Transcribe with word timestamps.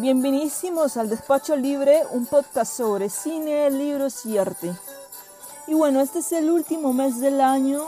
Bienvenidísimos 0.00 0.96
al 0.96 1.08
Despacho 1.08 1.56
Libre, 1.56 2.02
un 2.12 2.24
podcast 2.26 2.72
sobre 2.72 3.10
cine, 3.10 3.68
libros 3.68 4.24
y 4.26 4.38
arte. 4.38 4.72
Y 5.66 5.74
bueno, 5.74 6.00
este 6.00 6.20
es 6.20 6.30
el 6.30 6.48
último 6.50 6.92
mes 6.92 7.18
del 7.18 7.40
año, 7.40 7.82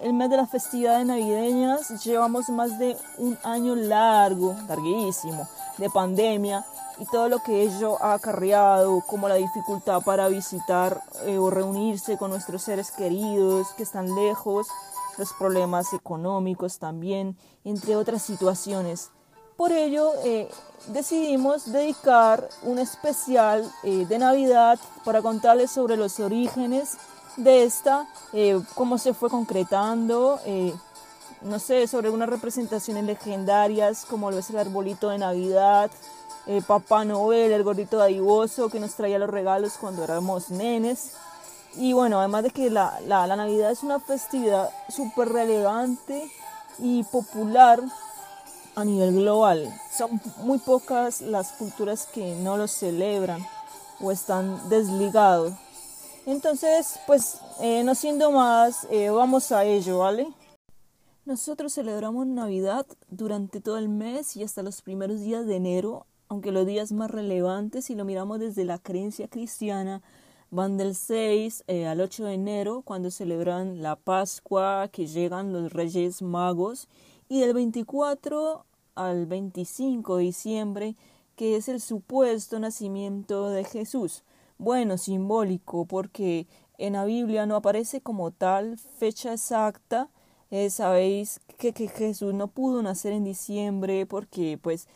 el 0.00 0.12
mes 0.12 0.28
de 0.28 0.38
las 0.38 0.50
festividades 0.50 1.06
navideñas. 1.06 2.04
Llevamos 2.04 2.48
más 2.48 2.80
de 2.80 2.96
un 3.16 3.38
año 3.44 3.76
largo, 3.76 4.56
larguísimo, 4.66 5.48
de 5.78 5.88
pandemia 5.88 6.66
y 6.98 7.06
todo 7.06 7.28
lo 7.28 7.38
que 7.44 7.62
ello 7.62 7.96
ha 8.02 8.14
acarreado, 8.14 9.00
como 9.06 9.28
la 9.28 9.36
dificultad 9.36 10.02
para 10.02 10.26
visitar 10.26 11.00
eh, 11.26 11.38
o 11.38 11.48
reunirse 11.48 12.18
con 12.18 12.32
nuestros 12.32 12.62
seres 12.62 12.90
queridos 12.90 13.68
que 13.76 13.84
están 13.84 14.12
lejos, 14.16 14.66
los 15.16 15.32
problemas 15.34 15.92
económicos 15.92 16.80
también, 16.80 17.36
entre 17.62 17.94
otras 17.94 18.22
situaciones. 18.22 19.12
Por 19.56 19.70
ello, 19.70 20.12
eh, 20.24 20.48
decidimos 20.88 21.70
dedicar 21.70 22.48
un 22.62 22.78
especial 22.78 23.70
eh, 23.82 24.06
de 24.06 24.18
Navidad 24.18 24.78
para 25.04 25.20
contarles 25.20 25.70
sobre 25.70 25.96
los 25.96 26.18
orígenes 26.20 26.96
de 27.36 27.64
esta, 27.64 28.06
eh, 28.32 28.60
cómo 28.74 28.98
se 28.98 29.14
fue 29.14 29.30
concretando, 29.30 30.38
no 31.42 31.58
sé, 31.58 31.86
sobre 31.86 32.10
unas 32.10 32.28
representaciones 32.28 33.04
legendarias 33.04 34.04
como 34.04 34.30
lo 34.30 34.38
es 34.38 34.50
el 34.50 34.58
arbolito 34.58 35.08
de 35.08 35.18
Navidad, 35.18 35.90
Papá 36.66 37.04
Noel, 37.04 37.52
el 37.52 37.62
gordito 37.62 37.96
dadivoso 37.96 38.68
que 38.68 38.80
nos 38.80 38.94
traía 38.94 39.18
los 39.18 39.30
regalos 39.30 39.78
cuando 39.80 40.04
éramos 40.04 40.50
nenes. 40.50 41.12
Y 41.76 41.94
bueno, 41.94 42.18
además 42.18 42.42
de 42.42 42.50
que 42.50 42.68
la, 42.68 43.00
la, 43.06 43.26
la 43.26 43.36
Navidad 43.36 43.70
es 43.70 43.82
una 43.82 43.98
festividad 43.98 44.70
súper 44.88 45.30
relevante 45.30 46.30
y 46.78 47.02
popular 47.04 47.80
a 48.74 48.84
nivel 48.84 49.14
global. 49.14 49.68
Son 49.96 50.20
muy 50.38 50.58
pocas 50.58 51.20
las 51.20 51.52
culturas 51.52 52.06
que 52.06 52.34
no 52.36 52.56
lo 52.56 52.68
celebran 52.68 53.44
o 54.00 54.10
están 54.10 54.68
desligados. 54.68 55.54
Entonces, 56.26 57.00
pues, 57.06 57.40
eh, 57.60 57.82
no 57.84 57.94
siendo 57.94 58.30
más, 58.30 58.86
eh, 58.90 59.10
vamos 59.10 59.50
a 59.52 59.64
ello, 59.64 59.98
¿vale? 59.98 60.28
Nosotros 61.24 61.74
celebramos 61.74 62.26
Navidad 62.26 62.86
durante 63.08 63.60
todo 63.60 63.78
el 63.78 63.88
mes 63.88 64.36
y 64.36 64.42
hasta 64.42 64.62
los 64.62 64.82
primeros 64.82 65.20
días 65.20 65.46
de 65.46 65.56
enero, 65.56 66.06
aunque 66.28 66.52
los 66.52 66.66
días 66.66 66.92
más 66.92 67.10
relevantes, 67.10 67.86
si 67.86 67.94
lo 67.94 68.04
miramos 68.04 68.40
desde 68.40 68.64
la 68.64 68.78
creencia 68.78 69.28
cristiana, 69.28 70.02
van 70.50 70.76
del 70.76 70.94
6 70.94 71.64
eh, 71.66 71.86
al 71.86 72.00
8 72.00 72.24
de 72.24 72.34
enero, 72.34 72.82
cuando 72.82 73.10
celebran 73.10 73.82
la 73.82 73.96
Pascua, 73.96 74.88
que 74.92 75.06
llegan 75.06 75.52
los 75.52 75.72
Reyes 75.72 76.22
Magos, 76.22 76.88
y 77.32 77.40
del 77.40 77.54
24 77.54 78.66
al 78.94 79.24
25 79.24 80.18
de 80.18 80.24
diciembre, 80.24 80.96
que 81.34 81.56
es 81.56 81.66
el 81.70 81.80
supuesto 81.80 82.58
nacimiento 82.58 83.48
de 83.48 83.64
Jesús. 83.64 84.22
Bueno, 84.58 84.98
simbólico, 84.98 85.86
porque 85.86 86.46
en 86.76 86.92
la 86.92 87.06
Biblia 87.06 87.46
no 87.46 87.56
aparece 87.56 88.02
como 88.02 88.32
tal 88.32 88.76
fecha 88.76 89.32
exacta. 89.32 90.10
Eh, 90.50 90.68
sabéis 90.68 91.40
que, 91.56 91.72
que 91.72 91.88
Jesús 91.88 92.34
no 92.34 92.48
pudo 92.48 92.82
nacer 92.82 93.14
en 93.14 93.24
diciembre 93.24 94.04
porque, 94.04 94.58
pues, 94.60 94.86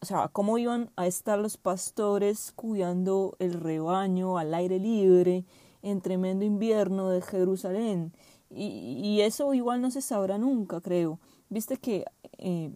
o 0.00 0.06
sea, 0.06 0.28
cómo 0.28 0.58
iban 0.58 0.92
a 0.94 1.08
estar 1.08 1.40
los 1.40 1.56
pastores 1.56 2.52
cuidando 2.52 3.34
el 3.40 3.52
rebaño 3.54 4.38
al 4.38 4.54
aire 4.54 4.78
libre 4.78 5.44
en 5.82 6.00
tremendo 6.02 6.44
invierno 6.44 7.10
de 7.10 7.20
Jerusalén. 7.20 8.12
Y, 8.48 9.00
y 9.02 9.22
eso 9.22 9.54
igual 9.54 9.80
no 9.80 9.90
se 9.90 10.02
sabrá 10.02 10.38
nunca, 10.38 10.80
creo. 10.80 11.18
Viste 11.54 11.76
que, 11.76 12.04
eh, 12.38 12.72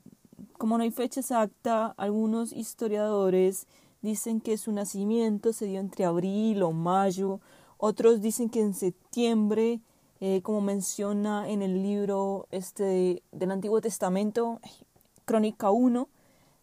como 0.57 0.79
no 0.79 0.85
hay 0.85 0.93
fecha 0.93 1.19
exacta, 1.19 1.97
algunos 1.97 2.53
historiadores 2.53 3.67
dicen 4.03 4.41
que 4.41 4.57
su 4.57 4.71
nacimiento 4.71 5.53
se 5.53 5.67
dio 5.67 5.81
entre 5.81 6.05
abril 6.05 6.63
o 6.63 6.71
mayo, 6.71 7.41
otros 7.77 8.21
dicen 8.21 8.49
que 8.49 8.61
en 8.61 8.75
septiembre, 8.75 9.81
eh, 10.21 10.43
como 10.43 10.61
menciona 10.61 11.49
en 11.49 11.63
el 11.63 11.83
libro 11.83 12.47
este 12.53 13.25
del 13.33 13.51
Antiguo 13.51 13.81
Testamento, 13.81 14.61
Crónica 15.25 15.73
1, 15.73 16.09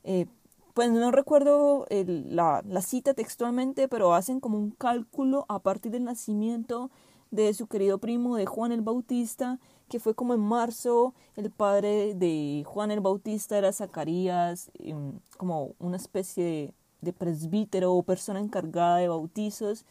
eh, 0.05 0.25
pues 0.73 0.91
no 0.91 1.11
recuerdo 1.11 1.85
la, 1.89 2.63
la, 2.65 2.81
cita 2.81 3.13
textualmente, 3.13 3.89
pero 3.89 4.13
hacen 4.13 4.39
como 4.39 4.57
un 4.57 4.71
cálculo 4.71 5.45
a 5.49 5.59
partir 5.59 5.91
del 5.91 6.05
nacimiento 6.05 6.91
de 7.31 7.53
su 7.53 7.67
querido 7.67 7.97
primo 7.97 8.37
de 8.37 8.45
Juan 8.45 8.71
el 8.71 8.81
Bautista 8.81 9.59
que 9.87 9.99
fue 9.99 10.15
como 10.15 10.33
en 10.33 10.39
marzo, 10.39 11.13
el 11.35 11.51
padre 11.51 12.15
de 12.15 12.63
Juan 12.65 12.91
el 12.91 13.01
Bautista 13.01 13.57
era 13.57 13.71
Zacarías, 13.71 14.71
em, 14.79 15.19
como 15.37 15.73
una 15.79 15.97
especie 15.97 16.73
de, 17.01 17.13
presbítero 17.13 17.93
o 17.93 18.01
persona 18.01 18.39
encargada 18.39 18.97
de 18.97 19.07
bautizos. 19.07 19.85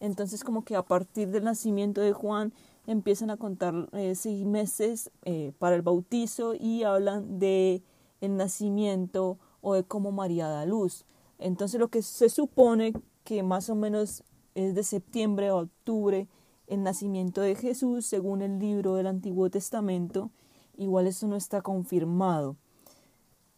Entonces 0.00 0.44
como 0.44 0.64
que 0.64 0.76
a 0.76 0.82
partir 0.82 1.30
del 1.30 1.44
nacimiento 1.44 2.02
de 2.02 2.12
Juan 2.12 2.52
empiezan 2.86 3.30
a 3.30 3.38
contar 3.38 3.88
eh, 3.92 4.14
seis 4.14 4.44
meses 4.44 5.10
eh, 5.24 5.52
para 5.58 5.76
el 5.76 5.82
bautizo 5.82 6.54
y 6.54 6.82
hablan 6.82 7.38
de 7.38 7.82
el 8.20 8.36
nacimiento 8.36 9.38
o 9.62 9.74
de 9.74 9.84
cómo 9.84 10.12
María 10.12 10.48
da 10.48 10.66
luz. 10.66 11.06
Entonces 11.38 11.80
lo 11.80 11.88
que 11.88 12.02
se 12.02 12.28
supone 12.28 12.92
que 13.24 13.42
más 13.42 13.70
o 13.70 13.74
menos 13.74 14.24
es 14.54 14.74
de 14.74 14.82
septiembre 14.82 15.48
a 15.48 15.56
octubre 15.56 16.28
el 16.68 16.82
nacimiento 16.82 17.40
de 17.40 17.54
Jesús 17.54 18.06
según 18.06 18.42
el 18.42 18.58
libro 18.58 18.94
del 18.94 19.06
Antiguo 19.06 19.50
Testamento. 19.50 20.30
Igual 20.76 21.06
eso 21.06 21.26
no 21.26 21.36
está 21.36 21.62
confirmado. 21.62 22.56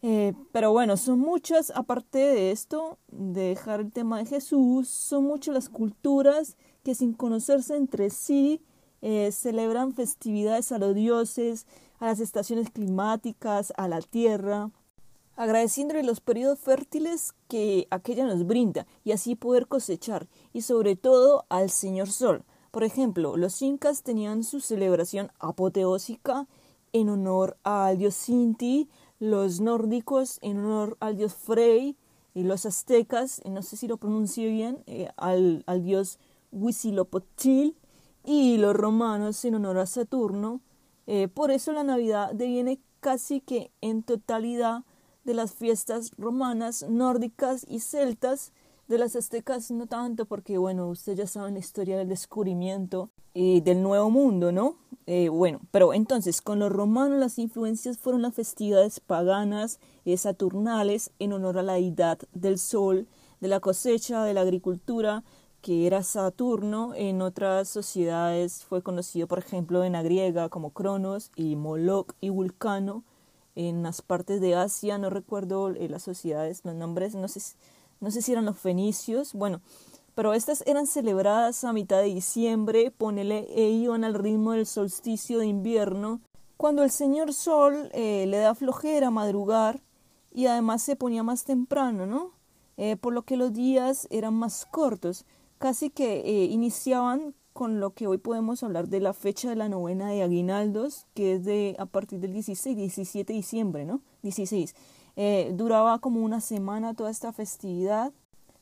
Eh, 0.03 0.33
pero 0.53 0.73
bueno, 0.73 0.97
son 0.97 1.19
muchas, 1.19 1.71
aparte 1.75 2.19
de 2.19 2.51
esto, 2.53 2.99
de 3.09 3.49
dejar 3.49 3.81
el 3.81 3.93
tema 3.93 4.19
de 4.19 4.25
Jesús, 4.25 4.89
son 4.89 5.25
muchas 5.25 5.55
las 5.55 5.69
culturas 5.69 6.57
que 6.83 6.95
sin 6.95 7.13
conocerse 7.13 7.77
entre 7.77 8.09
sí 8.09 8.63
eh, 9.03 9.31
celebran 9.31 9.93
festividades 9.93 10.73
a 10.73 10.79
los 10.79 10.95
dioses, 10.95 11.67
a 11.99 12.07
las 12.07 12.21
estaciones 12.21 12.71
climáticas, 12.71 13.75
a 13.77 13.89
la 13.89 14.01
tierra, 14.01 14.71
agradeciéndole 15.37 16.03
los 16.03 16.21
periodos 16.21 16.59
fértiles 16.59 17.35
que 17.49 17.87
aquella 17.91 18.27
nos 18.27 18.47
brinda 18.47 18.87
y 19.05 19.13
así 19.13 19.37
poder 19.37 19.67
cosechar, 19.67 20.29
y 20.55 20.63
sobre 20.63 20.97
todo 20.97 21.45
al 21.51 21.71
Señor 21.71 22.09
Sol, 22.11 22.45
por 22.71 22.85
ejemplo, 22.85 23.37
los 23.37 23.61
incas 23.63 24.03
tenían 24.03 24.45
su 24.45 24.61
celebración 24.61 25.31
apoteósica 25.39 26.47
en 26.93 27.09
honor 27.09 27.57
al 27.63 27.99
dios 27.99 28.15
Sinti, 28.15 28.89
los 29.19 29.61
nórdicos 29.61 30.39
en 30.41 30.59
honor 30.59 30.97
al 31.01 31.17
dios 31.17 31.35
Frey, 31.35 31.97
y 32.35 32.45
los 32.45 32.65
aztecas, 32.65 33.43
no 33.45 33.63
sé 33.63 33.77
si 33.77 33.89
lo 33.89 33.97
pronuncio 33.97 34.49
bien, 34.49 34.83
eh, 34.87 35.09
al, 35.17 35.65
al, 35.67 35.83
dios 35.83 36.19
Huitzilopochtli, 36.53 37.75
y 38.25 38.57
los 38.59 38.75
romanos 38.75 39.45
en 39.45 39.57
honor 39.57 39.79
a 39.79 39.87
Saturno. 39.87 40.61
Eh, 41.07 41.29
por 41.29 41.51
eso 41.51 41.73
la 41.73 41.83
Navidad 41.83 42.33
deviene 42.33 42.81
casi 43.01 43.41
que 43.41 43.73
en 43.81 44.03
totalidad 44.03 44.85
de 45.25 45.35
las 45.35 45.53
fiestas 45.53 46.13
romanas, 46.17 46.87
nórdicas 46.89 47.67
y 47.69 47.81
celtas, 47.81 48.53
de 48.91 48.99
las 48.99 49.15
aztecas 49.15 49.71
no 49.71 49.87
tanto 49.87 50.27
porque, 50.27 50.59
bueno, 50.59 50.89
ustedes 50.89 51.19
ya 51.19 51.27
saben 51.29 51.55
la 51.55 51.61
historia 51.61 51.97
del 51.97 52.09
descubrimiento 52.09 53.09
y 53.33 53.61
del 53.61 53.85
nuevo 53.85 54.11
mundo, 54.11 54.51
¿no? 54.51 54.75
Eh, 55.07 55.29
bueno, 55.29 55.61
pero 55.71 55.95
entonces 55.95 56.43
con 56.43 56.59
los 56.59 56.73
romanos 56.73 57.21
las 57.21 57.39
influencias 57.39 57.99
fueron 57.99 58.23
las 58.23 58.35
festividades 58.35 58.99
paganas, 58.99 59.79
eh, 60.05 60.17
saturnales, 60.17 61.13
en 61.21 61.33
honor 61.33 61.59
a 61.59 61.63
la 61.63 61.75
deidad 61.75 62.19
del 62.33 62.59
sol, 62.59 63.07
de 63.41 63.47
la 63.47 63.61
cosecha, 63.61 64.25
de 64.25 64.35
la 64.35 64.41
agricultura, 64.41 65.23
que 65.63 65.87
era 65.87 66.03
Saturno. 66.03 66.93
En 66.97 67.23
otras 67.23 67.69
sociedades 67.69 68.65
fue 68.65 68.83
conocido, 68.83 69.29
por 69.29 69.39
ejemplo, 69.39 69.85
en 69.85 69.93
la 69.93 70.03
griega 70.03 70.49
como 70.49 70.71
Cronos 70.71 71.31
y 71.37 71.55
Moloch 71.55 72.15
y 72.21 72.31
Vulcano. 72.31 73.05
En 73.55 73.85
las 73.85 74.03
partes 74.03 74.41
de 74.41 74.57
Asia, 74.57 74.99
no 74.99 75.11
recuerdo 75.11 75.69
eh, 75.71 75.89
las 75.89 76.03
sociedades, 76.03 76.65
los 76.65 76.75
nombres, 76.75 77.15
no 77.15 77.29
sé 77.29 77.39
si 77.39 77.55
no 78.01 78.11
sé 78.11 78.23
si 78.23 78.33
eran 78.33 78.47
los 78.47 78.59
fenicios, 78.59 79.35
bueno, 79.35 79.61
pero 80.15 80.35
estas 80.35 80.63
eran 80.67 80.87
celebradas 80.87 81.65
a 81.65 81.73
mitad 81.73 81.99
de 81.99 82.15
diciembre, 82.15 82.91
ponele, 82.91 83.47
e 83.55 83.71
iban 83.71 84.05
al 84.05 84.15
ritmo 84.15 84.53
del 84.53 84.67
solsticio 84.67 85.39
de 85.39 85.47
invierno, 85.47 86.21
cuando 86.57 86.83
el 86.83 86.91
señor 86.91 87.33
sol 87.33 87.91
eh, 87.93 88.27
le 88.27 88.39
da 88.39 88.55
flojera 88.55 89.11
madrugar 89.11 89.81
y 90.33 90.47
además 90.47 90.83
se 90.83 90.97
ponía 90.97 91.23
más 91.23 91.45
temprano, 91.45 92.07
¿no? 92.07 92.33
Eh, 92.77 92.97
por 92.97 93.13
lo 93.13 93.23
que 93.23 93.37
los 93.37 93.53
días 93.53 94.07
eran 94.11 94.35
más 94.35 94.67
cortos, 94.67 95.25
casi 95.59 95.91
que 95.91 96.21
eh, 96.21 96.45
iniciaban 96.47 97.35
con 97.53 97.81
lo 97.81 97.91
que 97.91 98.07
hoy 98.07 98.19
podemos 98.19 98.63
hablar 98.63 98.89
de 98.89 99.01
la 99.01 99.13
fecha 99.13 99.51
de 99.51 99.57
la 99.57 99.69
novena 99.69 100.11
de 100.11 100.23
aguinaldos, 100.23 101.07
que 101.15 101.35
es 101.35 101.45
de 101.45 101.77
a 101.79 101.87
partir 101.87 102.21
del 102.21 102.33
16, 102.33 102.77
17 102.77 103.33
de 103.33 103.37
diciembre, 103.37 103.85
¿no? 103.85 104.01
16. 104.23 104.75
Eh, 105.17 105.53
duraba 105.55 105.99
como 105.99 106.21
una 106.23 106.41
semana 106.41 106.95
toda 106.95 107.11
esta 107.11 107.33
festividad. 107.33 108.13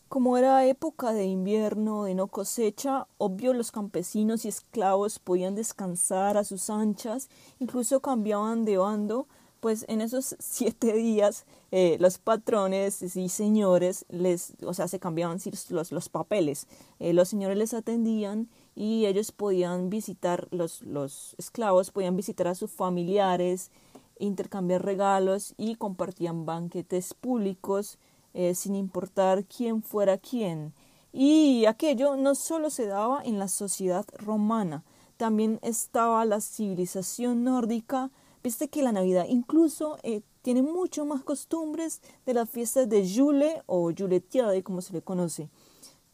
Como 0.09 0.39
era 0.39 0.65
época 0.65 1.13
de 1.13 1.27
invierno, 1.27 2.05
de 2.05 2.15
no 2.15 2.29
cosecha, 2.29 3.07
obvio 3.19 3.53
los 3.53 3.71
campesinos 3.71 4.45
y 4.45 4.49
esclavos 4.49 5.19
podían 5.19 5.55
descansar 5.55 6.39
a 6.39 6.45
sus 6.45 6.71
anchas, 6.71 7.29
incluso 7.59 8.01
cambiaban 8.01 8.65
de 8.65 8.79
bando 8.79 9.27
pues 9.61 9.85
en 9.89 10.01
esos 10.01 10.37
siete 10.41 10.93
días 10.93 11.45
eh, 11.71 11.97
los 12.01 12.19
patrones 12.19 13.03
y 13.03 13.29
señores 13.29 14.07
les, 14.09 14.55
o 14.65 14.73
sea, 14.73 14.89
se 14.89 14.99
cambiaban 14.99 15.39
los, 15.71 15.93
los 15.93 16.09
papeles. 16.09 16.67
Eh, 16.99 17.13
los 17.13 17.29
señores 17.29 17.59
les 17.59 17.75
atendían 17.75 18.49
y 18.75 19.07
ellos 19.07 19.33
podían 19.33 19.91
visitar, 19.91 20.49
los, 20.51 20.83
los 20.83 21.35
esclavos 21.39 21.91
podían 21.91 22.17
visitar 22.17 22.47
a 22.47 22.55
sus 22.55 22.71
familiares, 22.71 23.71
intercambiar 24.19 24.85
regalos 24.85 25.55
y 25.57 25.77
compartían 25.77 26.47
banquetes 26.47 27.15
públicos 27.15 27.99
eh, 28.35 28.55
sin 28.55 28.75
importar 28.77 29.45
quién 29.47 29.83
fuera 29.83 30.19
quién. 30.19 30.73
Y 31.13 31.65
aquello 31.65 32.17
no 32.17 32.35
solo 32.35 32.71
se 32.71 32.87
daba 32.87 33.23
en 33.25 33.39
la 33.39 33.49
sociedad 33.49 34.05
romana, 34.19 34.85
también 35.17 35.59
estaba 35.63 36.25
la 36.25 36.41
civilización 36.41 37.43
nórdica. 37.43 38.11
Viste 38.45 38.69
que 38.69 38.83
la 38.83 38.93
Navidad 38.93 39.27
incluso 39.29 39.99
eh, 40.03 40.21
tiene 40.43 40.63
mucho 40.63 41.05
más 41.05 41.25
costumbres 41.25 42.01
de 42.27 42.35
las 42.35 42.49
fiestas 42.49 42.89
de 42.89 43.09
Jule 43.13 43.63
o 43.67 43.91
Juletiade, 43.97 44.63
como 44.63 44.83
se 44.83 44.93
le 44.93 45.03
conoce. 45.03 45.49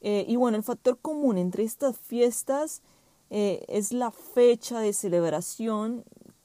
Eh, 0.01 0.25
y 0.27 0.37
bueno, 0.37 0.57
el 0.57 0.63
factor 0.63 0.99
común 0.99 1.37
entre 1.37 1.65
estas 1.65 1.99
fiestas 1.99 2.83
es 3.31 3.93
la 3.93 4.13
fecha 4.13 4.79
de 4.79 4.93
celebración 4.93 6.05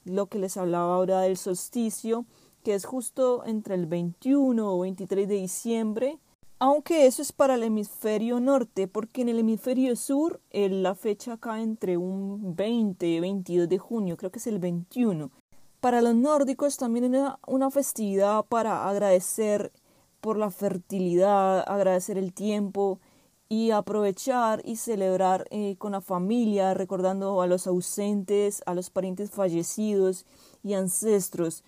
lo 0.10 0.28
que 0.28 0.40
les 0.40 0.58
hablaba 0.58 0.96
ahora 0.96 1.22
del 1.22 1.38
solsticio, 1.38 2.26
que 2.64 2.74
es 2.74 2.86
justo 2.86 3.46
entre 3.46 3.76
el 3.76 3.86
21 3.86 4.74
o 4.74 4.80
23 4.80 5.28
de 5.28 5.36
diciembre, 5.36 6.20
aunque 6.62 7.06
eso 7.06 7.22
es 7.22 7.32
para 7.32 7.56
el 7.56 7.64
hemisferio 7.64 8.42
norte, 8.42 8.90
porque 8.90 9.22
en 9.22 9.30
el 9.30 9.40
hemisferio 9.40 9.96
sur 9.96 10.42
la 10.52 10.94
fecha 10.94 11.38
cae 11.38 11.64
entre 11.64 11.96
un 11.96 12.56
20 12.56 13.08
y 13.08 13.20
22 13.22 13.70
de 13.70 13.78
junio, 13.78 14.18
creo 14.18 14.30
que 14.30 14.40
es 14.40 14.48
el 14.48 14.60
21. 14.60 15.32
Para 15.80 16.02
los 16.02 16.16
nórdicos 16.16 16.76
también 16.76 17.14
era 17.16 17.40
una 17.48 17.72
festividad 17.72 18.44
para 18.46 18.90
agradecer 18.90 19.72
por 20.20 20.38
la 20.38 20.52
fertilidad, 20.52 21.64
agradecer 21.66 22.18
el 22.18 22.34
tiempo 22.34 23.00
y 23.50 23.72
aprovechar 23.72 24.62
y 24.64 24.76
celebrar 24.76 25.48
eh, 25.50 25.76
con 25.80 25.94
la 25.94 26.02
familia, 26.02 26.76
recordando 26.76 27.42
a 27.42 27.48
los 27.48 27.66
ausentes, 27.66 28.62
a 28.68 28.76
los 28.76 28.92
parientes 28.92 29.32
fallecidos 29.32 30.26
y 30.64 30.74
ancestros. 30.76 31.64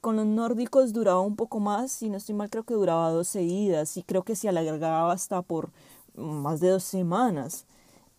Con 0.00 0.16
los 0.16 0.26
nórdicos 0.26 0.92
duraba 0.92 1.20
un 1.20 1.34
poco 1.36 1.58
más, 1.58 1.90
si 1.90 2.08
no 2.08 2.18
estoy 2.18 2.34
mal 2.34 2.50
creo 2.50 2.64
que 2.64 2.74
duraba 2.74 3.10
12 3.10 3.40
días 3.40 3.96
y 3.96 4.02
creo 4.02 4.22
que 4.22 4.36
se 4.36 4.48
alargaba 4.48 5.10
hasta 5.10 5.42
por 5.42 5.70
más 6.14 6.60
de 6.60 6.68
dos 6.68 6.84
semanas. 6.84 7.66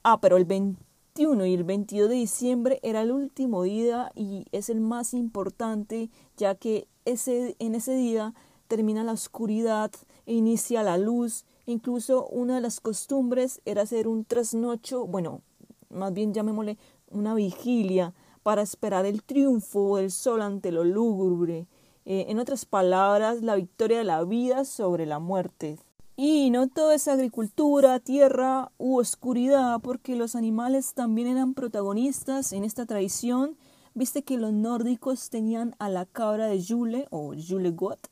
Ah, 0.04 0.20
pero 0.20 0.38
el 0.38 0.46
21 0.46 1.46
y 1.46 1.54
el 1.54 1.64
22 1.64 2.10
de 2.10 2.16
diciembre 2.16 2.80
era 2.84 3.02
el 3.02 3.12
último 3.12 3.64
día 3.64 4.12
y 4.16 4.46
es 4.52 4.70
el 4.70 4.82
más 4.82 5.14
importante 5.14 6.10
ya 6.36 6.56
que 6.56 6.88
ese, 7.06 7.56
en 7.60 7.76
ese 7.76 7.96
día 7.96 8.34
termina 8.68 9.04
la 9.04 9.14
oscuridad 9.14 9.92
e 10.26 10.34
inicia 10.34 10.84
la 10.84 10.98
luz 10.98 11.46
Incluso 11.66 12.28
una 12.28 12.56
de 12.56 12.62
las 12.62 12.80
costumbres 12.80 13.62
era 13.66 13.84
hacer 13.84 14.08
un 14.08 14.26
trasnocho, 14.26 15.08
bueno, 15.08 15.42
más 15.90 16.14
bien 16.14 16.34
llamémosle 16.34 16.78
una 17.10 17.34
vigilia 17.34 18.14
para 18.44 18.62
esperar 18.62 19.06
el 19.06 19.24
triunfo 19.24 19.98
del 19.98 20.12
sol 20.12 20.42
ante 20.42 20.72
lo 20.72 20.84
lúgubre. 20.84 21.68
Eh, 22.06 22.26
en 22.30 22.38
otras 22.38 22.66
palabras, 22.66 23.42
la 23.42 23.56
victoria 23.56 23.98
de 23.98 24.04
la 24.04 24.24
vida 24.24 24.66
sobre 24.66 25.08
la 25.08 25.18
muerte. 25.18 25.80
Y 26.18 26.50
no 26.52 26.68
todo 26.70 26.92
es 26.92 27.08
agricultura, 27.08 28.00
tierra 28.00 28.72
u 28.78 29.00
oscuridad, 29.00 29.82
porque 29.82 30.16
los 30.16 30.36
animales 30.36 30.94
también 30.94 31.28
eran 31.28 31.56
protagonistas 31.56 32.54
en 32.54 32.64
esta 32.64 32.86
tradición. 32.86 33.58
Viste 33.96 34.24
que 34.24 34.38
los 34.38 34.54
nórdicos 34.54 35.30
tenían 35.30 35.76
a 35.80 35.90
la 35.90 36.06
cabra 36.06 36.48
de 36.48 36.64
Jule 36.64 37.08
o 37.10 37.34
Julegot, 37.36 38.08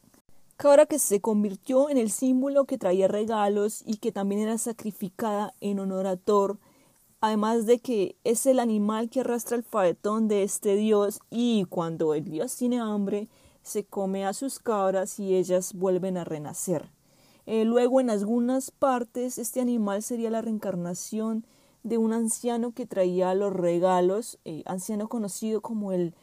cabra 0.57 0.85
que 0.85 0.99
se 0.99 1.21
convirtió 1.21 1.89
en 1.89 1.97
el 1.97 2.09
símbolo 2.11 2.65
que 2.65 2.77
traía 2.77 3.07
regalos 3.07 3.83
y 3.85 3.97
que 3.97 4.11
también 4.11 4.41
era 4.41 4.57
sacrificada 4.57 5.53
en 5.61 5.79
honor 5.79 6.07
a 6.07 6.17
Thor, 6.17 6.59
además 7.21 7.65
de 7.65 7.79
que 7.79 8.15
es 8.23 8.45
el 8.45 8.59
animal 8.59 9.09
que 9.09 9.21
arrastra 9.21 9.57
el 9.57 9.63
faetón 9.63 10.27
de 10.27 10.43
este 10.43 10.75
dios 10.75 11.19
y 11.29 11.65
cuando 11.69 12.13
el 12.13 12.25
dios 12.25 12.55
tiene 12.55 12.79
hambre 12.79 13.29
se 13.61 13.85
come 13.85 14.25
a 14.25 14.33
sus 14.33 14.59
cabras 14.59 15.19
y 15.19 15.35
ellas 15.35 15.73
vuelven 15.73 16.17
a 16.17 16.25
renacer. 16.25 16.91
Eh, 17.45 17.65
luego 17.65 17.99
en 17.99 18.09
algunas 18.09 18.71
partes 18.71 19.37
este 19.37 19.59
animal 19.61 20.03
sería 20.03 20.29
la 20.29 20.41
reencarnación 20.41 21.45
de 21.83 21.97
un 21.97 22.13
anciano 22.13 22.71
que 22.71 22.85
traía 22.85 23.33
los 23.35 23.51
regalos, 23.51 24.39
eh, 24.45 24.63
anciano 24.65 25.09
conocido 25.09 25.61
como 25.61 25.91
el 25.91 26.13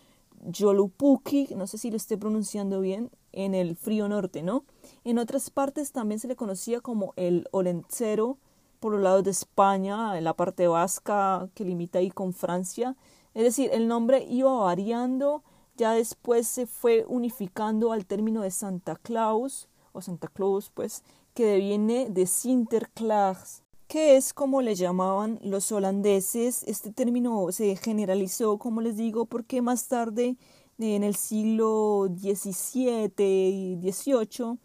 Yolupuki, 0.46 1.48
no 1.56 1.66
sé 1.66 1.76
si 1.76 1.90
lo 1.90 1.98
esté 1.98 2.16
pronunciando 2.16 2.80
bien, 2.80 3.10
en 3.32 3.54
el 3.54 3.76
frío 3.76 4.08
norte, 4.08 4.42
¿no? 4.42 4.64
En 5.04 5.18
otras 5.18 5.50
partes 5.50 5.92
también 5.92 6.18
se 6.18 6.28
le 6.28 6.36
conocía 6.36 6.80
como 6.80 7.12
el 7.16 7.46
Olencero, 7.52 8.38
por 8.80 8.92
los 8.92 9.02
lados 9.02 9.24
de 9.24 9.30
España, 9.30 10.16
en 10.16 10.24
la 10.24 10.34
parte 10.34 10.66
vasca 10.66 11.48
que 11.54 11.64
limita 11.64 11.98
ahí 11.98 12.10
con 12.10 12.32
Francia. 12.32 12.96
Es 13.34 13.44
decir, 13.44 13.70
el 13.72 13.86
nombre 13.86 14.24
iba 14.28 14.52
variando, 14.52 15.44
ya 15.76 15.92
después 15.92 16.48
se 16.48 16.66
fue 16.66 17.04
unificando 17.06 17.92
al 17.92 18.06
término 18.06 18.42
de 18.42 18.50
Santa 18.50 18.96
Claus, 18.96 19.68
o 19.92 20.00
Santa 20.00 20.28
Claus, 20.28 20.70
pues, 20.70 21.04
que 21.34 21.44
deviene 21.44 22.08
de 22.10 22.26
Sinterklaas, 22.26 23.62
que 23.86 24.16
es 24.16 24.32
como 24.32 24.62
le 24.62 24.74
llamaban 24.74 25.38
los 25.42 25.72
holandeses. 25.72 26.62
Este 26.64 26.92
término 26.92 27.50
se 27.52 27.76
generalizó, 27.76 28.58
como 28.58 28.80
les 28.80 28.96
digo, 28.96 29.26
porque 29.26 29.62
más 29.62 29.88
tarde 29.88 30.36
en 30.80 31.04
el 31.04 31.14
siglo 31.14 32.08
XVII 32.08 33.12
y 33.18 33.92
XVIII, 33.92 34.58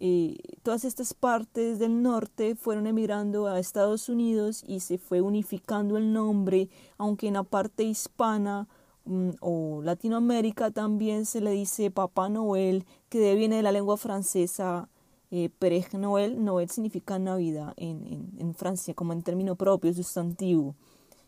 eh, 0.00 0.36
todas 0.62 0.84
estas 0.84 1.14
partes 1.14 1.78
del 1.78 2.02
norte 2.02 2.56
fueron 2.56 2.86
emigrando 2.86 3.46
a 3.46 3.60
Estados 3.60 4.08
Unidos 4.08 4.64
y 4.66 4.80
se 4.80 4.98
fue 4.98 5.20
unificando 5.20 5.96
el 5.96 6.12
nombre, 6.12 6.70
aunque 6.98 7.28
en 7.28 7.34
la 7.34 7.44
parte 7.44 7.84
hispana 7.84 8.66
mm, 9.04 9.30
o 9.40 9.80
Latinoamérica 9.84 10.70
también 10.70 11.24
se 11.26 11.40
le 11.40 11.52
dice 11.52 11.90
Papá 11.90 12.28
Noel, 12.28 12.84
que 13.08 13.34
viene 13.36 13.56
de 13.56 13.62
la 13.62 13.72
lengua 13.72 13.96
francesa 13.96 14.88
eh, 15.30 15.50
Père 15.60 15.96
Noel. 15.98 16.42
Noel 16.42 16.70
significa 16.70 17.18
Navidad 17.18 17.74
en, 17.76 18.06
en, 18.06 18.32
en 18.38 18.54
Francia, 18.54 18.94
como 18.94 19.12
en 19.12 19.22
término 19.22 19.54
propio, 19.54 19.92
sustantivo. 19.94 20.74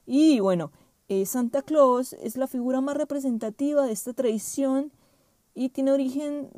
Y 0.06 0.40
bueno, 0.40 0.70
eh, 1.08 1.26
Santa 1.26 1.62
Claus 1.62 2.14
es 2.14 2.36
la 2.36 2.46
figura 2.46 2.80
más 2.80 2.96
representativa 2.96 3.86
de 3.86 3.92
esta 3.92 4.12
tradición 4.12 4.92
y 5.54 5.68
tiene 5.68 5.92
origen 5.92 6.50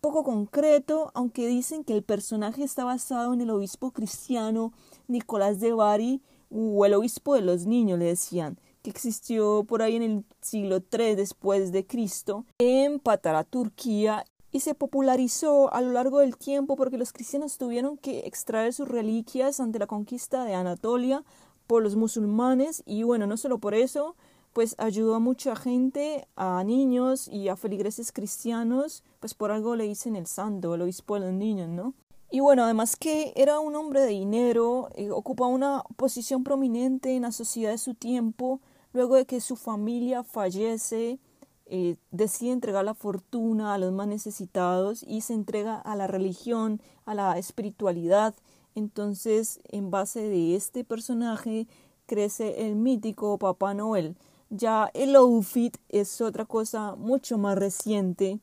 poco 0.00 0.24
concreto, 0.24 1.10
aunque 1.14 1.46
dicen 1.46 1.84
que 1.84 1.94
el 1.94 2.02
personaje 2.02 2.62
está 2.62 2.84
basado 2.84 3.32
en 3.32 3.40
el 3.40 3.50
obispo 3.50 3.92
cristiano 3.92 4.72
Nicolás 5.08 5.60
de 5.60 5.72
Bari 5.72 6.22
o 6.50 6.84
el 6.84 6.94
obispo 6.94 7.34
de 7.34 7.42
los 7.42 7.66
niños, 7.66 7.98
le 7.98 8.06
decían, 8.06 8.58
que 8.82 8.90
existió 8.90 9.64
por 9.64 9.82
ahí 9.82 9.96
en 9.96 10.02
el 10.02 10.24
siglo 10.40 10.78
III 10.78 11.16
después 11.16 11.72
de 11.72 11.86
Cristo 11.86 12.44
en 12.58 13.00
Patara, 13.00 13.42
Turquía, 13.42 14.24
y 14.52 14.60
se 14.60 14.74
popularizó 14.74 15.72
a 15.74 15.80
lo 15.80 15.92
largo 15.92 16.20
del 16.20 16.36
tiempo 16.36 16.76
porque 16.76 16.98
los 16.98 17.12
cristianos 17.12 17.58
tuvieron 17.58 17.98
que 17.98 18.20
extraer 18.20 18.72
sus 18.72 18.88
reliquias 18.88 19.60
ante 19.60 19.78
la 19.78 19.86
conquista 19.86 20.44
de 20.44 20.54
Anatolia 20.54 21.24
por 21.66 21.82
los 21.82 21.96
musulmanes 21.96 22.82
y 22.86 23.02
bueno, 23.02 23.26
no 23.26 23.36
solo 23.36 23.58
por 23.58 23.74
eso, 23.74 24.16
pues 24.52 24.74
ayudó 24.78 25.14
a 25.14 25.20
mucha 25.20 25.54
gente, 25.54 26.26
a 26.34 26.64
niños 26.64 27.28
y 27.28 27.48
a 27.48 27.56
feligreses 27.56 28.10
cristianos, 28.10 29.04
pues 29.20 29.34
por 29.34 29.50
algo 29.50 29.76
le 29.76 29.84
dicen 29.84 30.16
el 30.16 30.26
santo, 30.26 30.74
el 30.74 30.82
obispo 30.82 31.14
de 31.14 31.26
los 31.26 31.32
niños, 31.34 31.68
¿no? 31.68 31.94
Y 32.30 32.40
bueno, 32.40 32.64
además 32.64 32.96
que 32.96 33.32
era 33.36 33.60
un 33.60 33.76
hombre 33.76 34.00
de 34.00 34.08
dinero, 34.08 34.88
eh, 34.94 35.10
ocupaba 35.10 35.48
una 35.50 35.82
posición 35.96 36.42
prominente 36.42 37.14
en 37.14 37.22
la 37.22 37.32
sociedad 37.32 37.70
de 37.70 37.78
su 37.78 37.94
tiempo, 37.94 38.60
luego 38.92 39.16
de 39.16 39.26
que 39.26 39.40
su 39.40 39.56
familia 39.56 40.24
fallece, 40.24 41.20
eh, 41.66 41.96
decide 42.10 42.52
entregar 42.52 42.84
la 42.84 42.94
fortuna 42.94 43.74
a 43.74 43.78
los 43.78 43.92
más 43.92 44.06
necesitados 44.08 45.02
y 45.02 45.20
se 45.20 45.34
entrega 45.34 45.76
a 45.76 45.96
la 45.96 46.06
religión, 46.06 46.80
a 47.04 47.14
la 47.14 47.38
espiritualidad 47.38 48.34
entonces, 48.76 49.58
en 49.64 49.90
base 49.90 50.28
de 50.28 50.54
este 50.54 50.84
personaje, 50.84 51.66
crece 52.04 52.66
el 52.66 52.76
mítico 52.76 53.38
Papá 53.38 53.72
Noel. 53.72 54.16
Ya 54.50 54.90
el 54.94 55.16
outfit 55.16 55.76
es 55.88 56.20
otra 56.20 56.44
cosa 56.44 56.94
mucho 56.94 57.38
más 57.38 57.58
reciente 57.58 58.38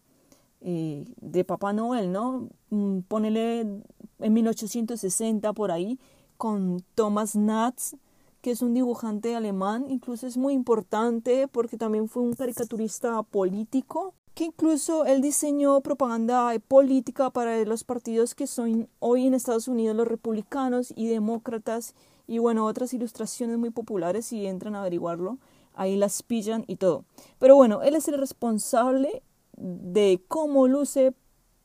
eh, 0.60 1.06
de 1.22 1.44
Papá 1.46 1.72
Noel, 1.72 2.12
¿no? 2.12 2.50
Mm, 2.72 3.02
ponele 3.02 3.62
en 3.62 4.34
1860 4.34 5.54
por 5.54 5.72
ahí, 5.72 6.00
con 6.36 6.84
Thomas 6.96 7.36
Natz, 7.36 7.96
que 8.42 8.52
es 8.52 8.64
un 8.64 8.74
dibujante 8.74 9.36
alemán, 9.36 9.86
incluso 9.88 10.26
es 10.26 10.36
muy 10.36 10.54
importante 10.54 11.48
porque 11.48 11.78
también 11.78 12.10
fue 12.10 12.24
un 12.24 12.34
caricaturista 12.34 13.22
político 13.22 14.16
que 14.34 14.46
incluso 14.46 15.06
él 15.06 15.22
diseñó 15.22 15.82
propaganda 15.82 16.52
política 16.68 17.30
para 17.30 17.64
los 17.66 17.84
partidos 17.84 18.34
que 18.34 18.48
son 18.48 18.90
hoy 19.00 19.28
en 19.28 19.34
Estados 19.34 19.68
Unidos 19.68 19.96
los 19.96 20.08
republicanos 20.08 20.92
y 20.96 21.08
demócratas 21.08 21.94
y 22.28 22.40
bueno, 22.40 22.66
otras 22.66 22.94
ilustraciones 22.94 23.58
muy 23.58 23.70
populares 23.70 24.28
si 24.28 24.46
entran 24.46 24.76
a 24.76 24.82
averiguarlo, 24.82 25.38
ahí 25.76 25.96
las 25.96 26.24
pillan 26.24 26.64
y 26.68 26.78
todo. 26.78 27.06
Pero 27.38 27.56
bueno, 27.56 27.82
él 27.84 27.96
es 27.96 28.08
el 28.08 28.18
responsable 28.18 29.22
de 29.58 30.24
cómo 30.28 30.68
luce 30.68 31.14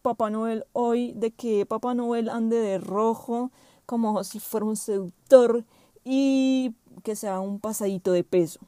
Papá 0.02 0.30
Noel 0.30 0.64
hoy, 0.72 1.12
de 1.14 1.30
que 1.30 1.64
Papá 1.64 1.94
Noel 1.94 2.28
ande 2.28 2.56
de 2.56 2.78
rojo 2.78 3.50
como 3.86 4.22
si 4.24 4.40
fuera 4.40 4.66
un 4.66 4.76
seductor 4.76 5.64
y 6.04 6.74
que 7.02 7.16
sea 7.16 7.40
un 7.40 7.60
pasadito 7.60 8.12
de 8.12 8.24
peso. 8.24 8.60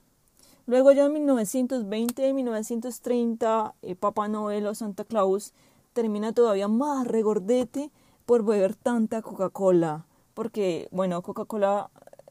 Luego 0.71 0.93
ya 0.93 1.07
en 1.07 1.15
1920, 1.15 2.33
1930, 2.33 3.75
eh, 3.83 3.97
Papá 3.97 4.29
Noel 4.29 4.69
o 4.69 4.75
Santa 4.77 5.03
Claus 5.03 5.53
termina 5.95 6.33
todavía 6.33 6.69
más 6.69 7.09
regordete 7.09 7.91
por 8.25 8.45
beber 8.45 8.77
tanta 8.77 9.21
Coca-Cola. 9.21 10.07
Porque, 10.33 10.87
bueno, 10.93 11.23
Coca-Cola 11.23 11.91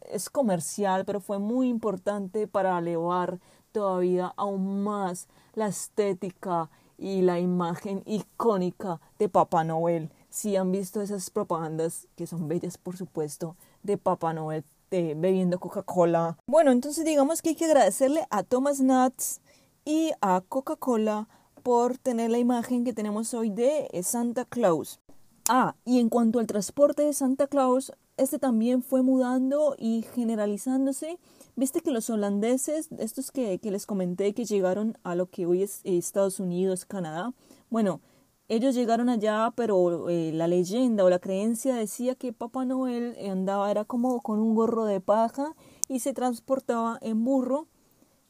es 0.09 0.29
comercial, 0.29 1.03
pero 1.03 1.19
fue 1.19 1.37
muy 1.37 1.67
importante 1.67 2.47
para 2.47 2.79
elevar 2.79 3.41
todavía 3.73 4.33
aún 4.37 4.85
más 4.85 5.27
la 5.53 5.67
estética 5.67 6.69
y 6.97 7.23
la 7.23 7.41
imagen 7.41 8.03
icónica 8.05 9.01
de 9.19 9.27
Papá 9.27 9.65
Noel. 9.65 10.11
Si 10.29 10.55
han 10.55 10.71
visto 10.71 11.01
esas 11.01 11.29
propagandas, 11.29 12.07
que 12.15 12.25
son 12.25 12.47
bellas 12.47 12.77
por 12.77 12.95
supuesto, 12.95 13.57
de 13.83 13.97
Papá 13.97 14.31
Noel 14.31 14.63
bebiendo 14.89 15.59
Coca-Cola. 15.59 16.37
Bueno, 16.47 16.71
entonces 16.71 17.05
digamos 17.05 17.41
que 17.41 17.49
hay 17.49 17.55
que 17.55 17.65
agradecerle 17.65 18.25
a 18.29 18.43
Thomas 18.43 18.79
Nuts 18.79 19.41
y 19.85 20.11
a 20.21 20.41
Coca-Cola 20.41 21.27
por 21.63 21.97
tener 21.97 22.31
la 22.31 22.37
imagen 22.37 22.83
que 22.83 22.93
tenemos 22.93 23.33
hoy 23.33 23.49
de 23.49 23.89
Santa 24.03 24.45
Claus. 24.45 24.99
Ah, 25.47 25.75
y 25.85 25.99
en 25.99 26.09
cuanto 26.09 26.39
al 26.39 26.47
transporte 26.47 27.03
de 27.03 27.13
Santa 27.13 27.47
Claus, 27.47 27.91
este 28.17 28.37
también 28.37 28.83
fue 28.83 29.01
mudando 29.01 29.75
y 29.77 30.05
generalizándose. 30.13 31.17
Viste 31.55 31.81
que 31.81 31.91
los 31.91 32.09
holandeses, 32.09 32.89
estos 32.99 33.31
que, 33.31 33.59
que 33.59 33.71
les 33.71 33.85
comenté 33.85 34.33
que 34.33 34.45
llegaron 34.45 34.97
a 35.03 35.15
lo 35.15 35.27
que 35.27 35.45
hoy 35.45 35.63
es 35.63 35.81
Estados 35.83 36.39
Unidos, 36.39 36.85
Canadá, 36.85 37.33
bueno, 37.69 38.01
ellos 38.49 38.73
llegaron 38.73 39.09
allá, 39.09 39.53
pero 39.55 40.09
eh, 40.09 40.31
la 40.33 40.47
leyenda 40.47 41.03
o 41.05 41.09
la 41.09 41.19
creencia 41.19 41.75
decía 41.75 42.15
que 42.15 42.33
Papá 42.33 42.65
Noel 42.65 43.15
andaba, 43.29 43.69
era 43.69 43.85
como 43.85 44.21
con 44.21 44.39
un 44.39 44.55
gorro 44.55 44.85
de 44.85 44.99
paja 44.99 45.55
y 45.87 45.99
se 45.99 46.13
transportaba 46.13 46.97
en 47.01 47.23
burro. 47.23 47.67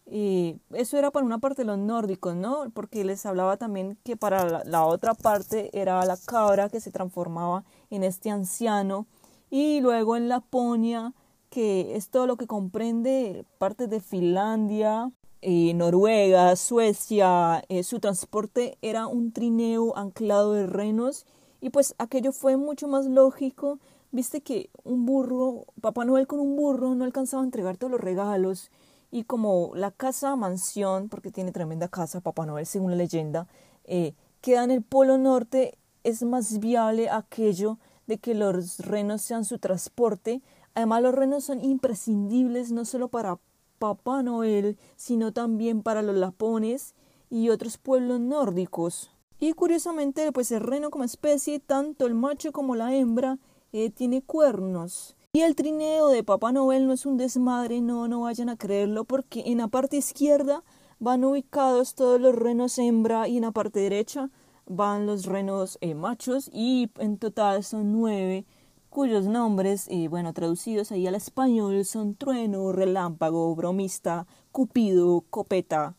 Y 0.05 0.59
eso 0.73 0.97
era 0.97 1.11
para 1.11 1.25
una 1.25 1.37
parte 1.37 1.61
de 1.61 1.67
los 1.67 1.77
nórdicos, 1.77 2.35
¿no? 2.35 2.69
Porque 2.73 3.05
les 3.05 3.25
hablaba 3.25 3.57
también 3.57 3.97
que 4.03 4.17
para 4.17 4.63
la, 4.65 4.85
otra 4.85 5.13
parte 5.13 5.69
era 5.79 6.03
la 6.05 6.17
cabra 6.17 6.67
que 6.67 6.81
se 6.81 6.91
transformaba 6.91 7.63
en 7.89 8.03
este 8.03 8.29
anciano. 8.29 9.07
Y 9.49 9.79
luego 9.79 10.17
en 10.17 10.27
Laponia, 10.27 11.13
que 11.49 11.95
es 11.95 12.09
todo 12.09 12.27
lo 12.27 12.35
que 12.35 12.47
comprende 12.47 13.45
partes 13.57 13.89
de 13.89 14.01
Finlandia, 14.01 15.11
eh, 15.41 15.73
Noruega, 15.73 16.55
Suecia, 16.55 17.63
eh, 17.69 17.83
su 17.83 17.99
transporte 17.99 18.77
era 18.81 19.07
un 19.07 19.31
trineo 19.31 19.97
anclado 19.97 20.53
de 20.53 20.67
renos 20.67 21.25
y 21.61 21.69
pues 21.69 21.95
aquello 21.97 22.31
fue 22.31 22.57
mucho 22.57 22.87
más 22.87 23.05
lógico. 23.05 23.79
Viste 24.11 24.41
que 24.41 24.69
un 24.83 25.05
burro, 25.05 25.65
Papá 25.81 26.05
Noel 26.05 26.27
con 26.27 26.39
un 26.39 26.55
burro 26.55 26.95
no 26.95 27.05
alcanzaba 27.05 27.43
a 27.43 27.45
entregar 27.45 27.77
todos 27.77 27.91
los 27.91 28.01
regalos 28.01 28.71
y 29.11 29.23
como 29.23 29.71
la 29.75 29.91
casa 29.91 30.35
mansión, 30.35 31.09
porque 31.09 31.31
tiene 31.31 31.51
tremenda 31.51 31.87
casa 31.87 32.21
Papá 32.21 32.45
Noel 32.45 32.65
según 32.65 32.91
la 32.91 32.97
leyenda, 32.97 33.47
eh, 33.85 34.13
queda 34.41 34.63
en 34.63 34.71
el 34.71 34.83
Polo 34.83 35.17
Norte, 35.17 35.77
es 36.03 36.23
más 36.23 36.59
viable 36.59 37.09
aquello 37.09 37.77
de 38.07 38.17
que 38.17 38.33
los 38.33 38.79
renos 38.79 39.21
sean 39.21 39.45
su 39.45 39.59
transporte. 39.59 40.41
Además 40.73 41.01
los 41.03 41.13
renos 41.13 41.43
son 41.43 41.63
imprescindibles 41.63 42.71
no 42.71 42.85
solo 42.85 43.09
para 43.09 43.37
Papá 43.79 44.21
Noel, 44.21 44.77
sino 44.95 45.33
también 45.33 45.81
para 45.81 46.03
los 46.03 46.15
lapones 46.15 46.93
y 47.29 47.49
otros 47.49 47.77
pueblos 47.77 48.19
nórdicos. 48.19 49.11
Y 49.39 49.53
curiosamente, 49.53 50.31
pues 50.31 50.51
el 50.51 50.61
reno 50.61 50.89
como 50.89 51.05
especie, 51.05 51.59
tanto 51.59 52.05
el 52.05 52.13
macho 52.13 52.51
como 52.51 52.75
la 52.75 52.93
hembra, 52.93 53.39
eh, 53.71 53.89
tiene 53.89 54.21
cuernos. 54.21 55.15
Y 55.31 55.41
el 55.41 55.55
trineo 55.55 56.09
de 56.09 56.23
Papá 56.23 56.51
Noel 56.51 56.87
no 56.87 56.93
es 56.93 57.05
un 57.05 57.17
desmadre, 57.17 57.81
no, 57.81 58.07
no 58.07 58.21
vayan 58.21 58.49
a 58.49 58.57
creerlo, 58.57 59.05
porque 59.05 59.43
en 59.45 59.59
la 59.59 59.67
parte 59.67 59.97
izquierda 59.97 60.63
van 60.99 61.23
ubicados 61.23 61.95
todos 61.95 62.19
los 62.19 62.35
renos 62.35 62.77
hembra 62.77 63.27
y 63.27 63.37
en 63.37 63.43
la 63.43 63.51
parte 63.51 63.79
derecha 63.79 64.29
van 64.65 65.05
los 65.05 65.25
renos 65.25 65.77
eh, 65.81 65.95
machos 65.95 66.49
y 66.53 66.89
en 66.97 67.17
total 67.17 67.63
son 67.63 67.91
nueve 67.93 68.45
cuyos 68.89 69.25
nombres, 69.25 69.87
eh, 69.89 70.07
bueno, 70.07 70.33
traducidos 70.33 70.91
ahí 70.91 71.07
al 71.07 71.15
español 71.15 71.85
son 71.85 72.15
trueno, 72.15 72.71
relámpago, 72.71 73.55
bromista, 73.55 74.27
cupido, 74.51 75.23
copeta, 75.29 75.95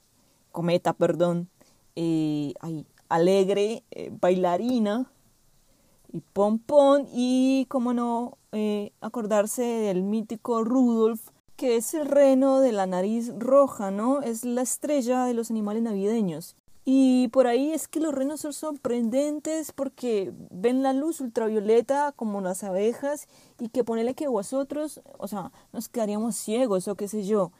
cometa, 0.52 0.92
perdón, 0.92 1.48
eh, 1.96 2.52
alegre, 3.08 3.84
eh, 3.90 4.10
bailarina 4.20 5.10
y 6.12 6.20
pompón 6.20 7.06
y, 7.12 7.66
como 7.68 7.94
no, 7.94 8.36
acordarse 9.00 9.62
del 9.62 10.02
mítico 10.02 10.64
Rudolf, 10.64 11.30
que 11.56 11.76
es 11.76 11.94
el 11.94 12.06
reno 12.06 12.60
de 12.60 12.72
la 12.72 12.86
nariz 12.86 13.32
roja, 13.38 13.90
¿no? 13.90 14.22
Es 14.22 14.44
la 14.44 14.62
estrella 14.62 15.24
de 15.24 15.34
los 15.34 15.50
animales 15.50 15.82
navideños. 15.82 16.56
Y 16.84 17.28
por 17.28 17.46
ahí 17.46 17.72
es 17.72 17.88
que 17.88 18.00
los 18.00 18.14
renos 18.14 18.40
son 18.40 18.52
sorprendentes 18.52 19.72
porque 19.72 20.32
ven 20.50 20.82
la 20.82 20.92
luz 20.92 21.20
ultravioleta 21.20 22.12
como 22.12 22.40
las 22.40 22.64
abejas 22.64 23.28
y 23.58 23.68
que 23.68 23.84
ponele 23.84 24.14
que 24.14 24.28
vosotros, 24.28 25.00
o 25.18 25.28
sea, 25.28 25.52
nos 25.72 25.88
quedaríamos 25.88 26.36
ciegos 26.36 26.88
o 26.88 26.94
qué 26.94 27.06
sé 27.06 27.24
yo. 27.24 27.52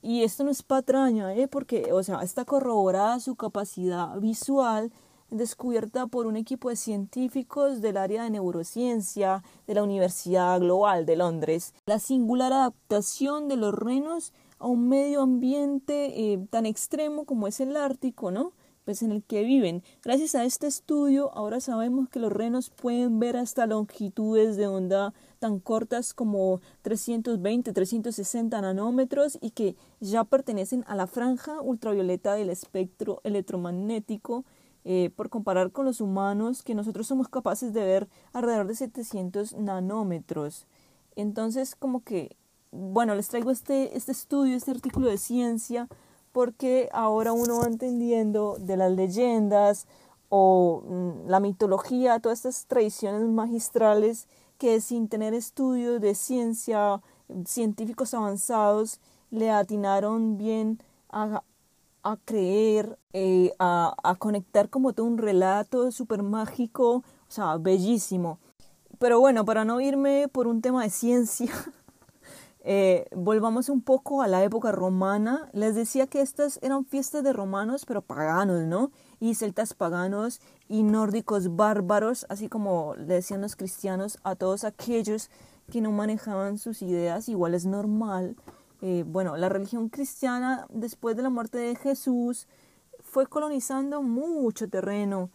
Y 0.00 0.22
esto 0.22 0.44
no 0.44 0.50
es 0.50 0.62
patraña, 0.62 1.34
¿eh? 1.34 1.48
Porque, 1.48 1.92
o 1.92 2.02
sea, 2.04 2.22
está 2.22 2.44
corroborada 2.44 3.18
su 3.18 3.34
capacidad 3.34 4.16
visual 4.20 4.92
descubierta 5.30 6.06
por 6.06 6.26
un 6.26 6.36
equipo 6.36 6.70
de 6.70 6.76
científicos 6.76 7.82
del 7.82 7.96
área 7.96 8.22
de 8.22 8.30
neurociencia 8.30 9.42
de 9.66 9.74
la 9.74 9.82
Universidad 9.82 10.58
Global 10.60 11.04
de 11.04 11.16
Londres. 11.16 11.74
La 11.86 11.98
singular 11.98 12.52
adaptación 12.52 13.48
de 13.48 13.56
los 13.56 13.74
renos 13.74 14.32
a 14.58 14.66
un 14.66 14.88
medio 14.88 15.22
ambiente 15.22 16.32
eh, 16.32 16.38
tan 16.50 16.64
extremo 16.64 17.24
como 17.24 17.46
es 17.46 17.60
el 17.60 17.76
Ártico, 17.76 18.30
¿no? 18.30 18.52
Pues, 18.88 19.02
en 19.02 19.12
el 19.12 19.22
que 19.22 19.44
viven. 19.44 19.82
Gracias 20.02 20.34
a 20.34 20.46
este 20.46 20.66
estudio 20.66 21.30
ahora 21.34 21.60
sabemos 21.60 22.08
que 22.08 22.20
los 22.20 22.32
renos 22.32 22.70
pueden 22.70 23.18
ver 23.18 23.36
hasta 23.36 23.66
longitudes 23.66 24.56
de 24.56 24.66
onda 24.66 25.12
tan 25.40 25.60
cortas 25.60 26.14
como 26.14 26.62
320, 26.80 27.74
360 27.74 28.58
nanómetros 28.62 29.36
y 29.42 29.50
que 29.50 29.76
ya 30.00 30.24
pertenecen 30.24 30.84
a 30.86 30.96
la 30.96 31.06
franja 31.06 31.60
ultravioleta 31.60 32.32
del 32.32 32.48
espectro 32.48 33.20
electromagnético 33.24 34.46
eh, 34.86 35.10
por 35.14 35.28
comparar 35.28 35.70
con 35.70 35.84
los 35.84 36.00
humanos 36.00 36.62
que 36.62 36.74
nosotros 36.74 37.06
somos 37.06 37.28
capaces 37.28 37.74
de 37.74 37.84
ver 37.84 38.08
alrededor 38.32 38.68
de 38.68 38.74
700 38.74 39.54
nanómetros. 39.58 40.66
Entonces 41.14 41.76
como 41.76 42.02
que, 42.02 42.38
bueno, 42.70 43.14
les 43.14 43.28
traigo 43.28 43.50
este, 43.50 43.98
este 43.98 44.12
estudio, 44.12 44.56
este 44.56 44.70
artículo 44.70 45.08
de 45.08 45.18
ciencia 45.18 45.88
porque 46.32 46.88
ahora 46.92 47.32
uno 47.32 47.58
va 47.58 47.66
entendiendo 47.66 48.56
de 48.58 48.76
las 48.76 48.92
leyendas 48.92 49.86
o 50.28 50.82
mm, 50.86 51.28
la 51.28 51.40
mitología, 51.40 52.20
todas 52.20 52.38
estas 52.38 52.66
tradiciones 52.66 53.22
magistrales 53.28 54.28
que 54.58 54.80
sin 54.80 55.08
tener 55.08 55.34
estudios 55.34 56.00
de 56.00 56.14
ciencia, 56.14 57.00
científicos 57.46 58.12
avanzados, 58.14 59.00
le 59.30 59.50
atinaron 59.50 60.36
bien 60.36 60.80
a, 61.10 61.42
a 62.02 62.16
creer, 62.24 62.98
eh, 63.12 63.52
a, 63.58 63.94
a, 64.02 64.14
conectar 64.16 64.68
como 64.68 64.92
todo 64.92 65.06
un 65.06 65.18
relato 65.18 65.90
súper 65.92 66.22
mágico, 66.22 66.96
o 66.96 67.30
sea, 67.30 67.56
bellísimo. 67.56 68.38
Pero 68.98 69.20
bueno, 69.20 69.44
para 69.44 69.64
no 69.64 69.80
irme 69.80 70.28
por 70.28 70.46
un 70.48 70.60
tema 70.60 70.82
de 70.82 70.90
ciencia, 70.90 71.52
Eh, 72.60 73.06
volvamos 73.14 73.68
un 73.68 73.80
poco 73.80 74.22
a 74.22 74.28
la 74.28 74.42
época 74.42 74.72
romana. 74.72 75.48
Les 75.52 75.74
decía 75.74 76.06
que 76.06 76.20
estas 76.20 76.58
eran 76.62 76.84
fiestas 76.84 77.22
de 77.24 77.32
romanos, 77.32 77.84
pero 77.86 78.02
paganos, 78.02 78.64
¿no? 78.64 78.90
Y 79.20 79.34
celtas 79.34 79.74
paganos 79.74 80.40
y 80.68 80.82
nórdicos 80.82 81.56
bárbaros, 81.56 82.26
así 82.28 82.48
como 82.48 82.94
le 82.96 83.14
decían 83.14 83.40
los 83.40 83.56
cristianos 83.56 84.18
a 84.22 84.34
todos 84.34 84.64
aquellos 84.64 85.30
que 85.70 85.80
no 85.80 85.92
manejaban 85.92 86.58
sus 86.58 86.82
ideas, 86.82 87.28
igual 87.28 87.54
es 87.54 87.66
normal. 87.66 88.36
Eh, 88.80 89.04
bueno, 89.06 89.36
la 89.36 89.48
religión 89.48 89.88
cristiana, 89.88 90.66
después 90.70 91.16
de 91.16 91.22
la 91.22 91.30
muerte 91.30 91.58
de 91.58 91.76
Jesús, 91.76 92.46
fue 93.00 93.26
colonizando 93.26 94.02
mucho 94.02 94.68
terreno. 94.68 95.30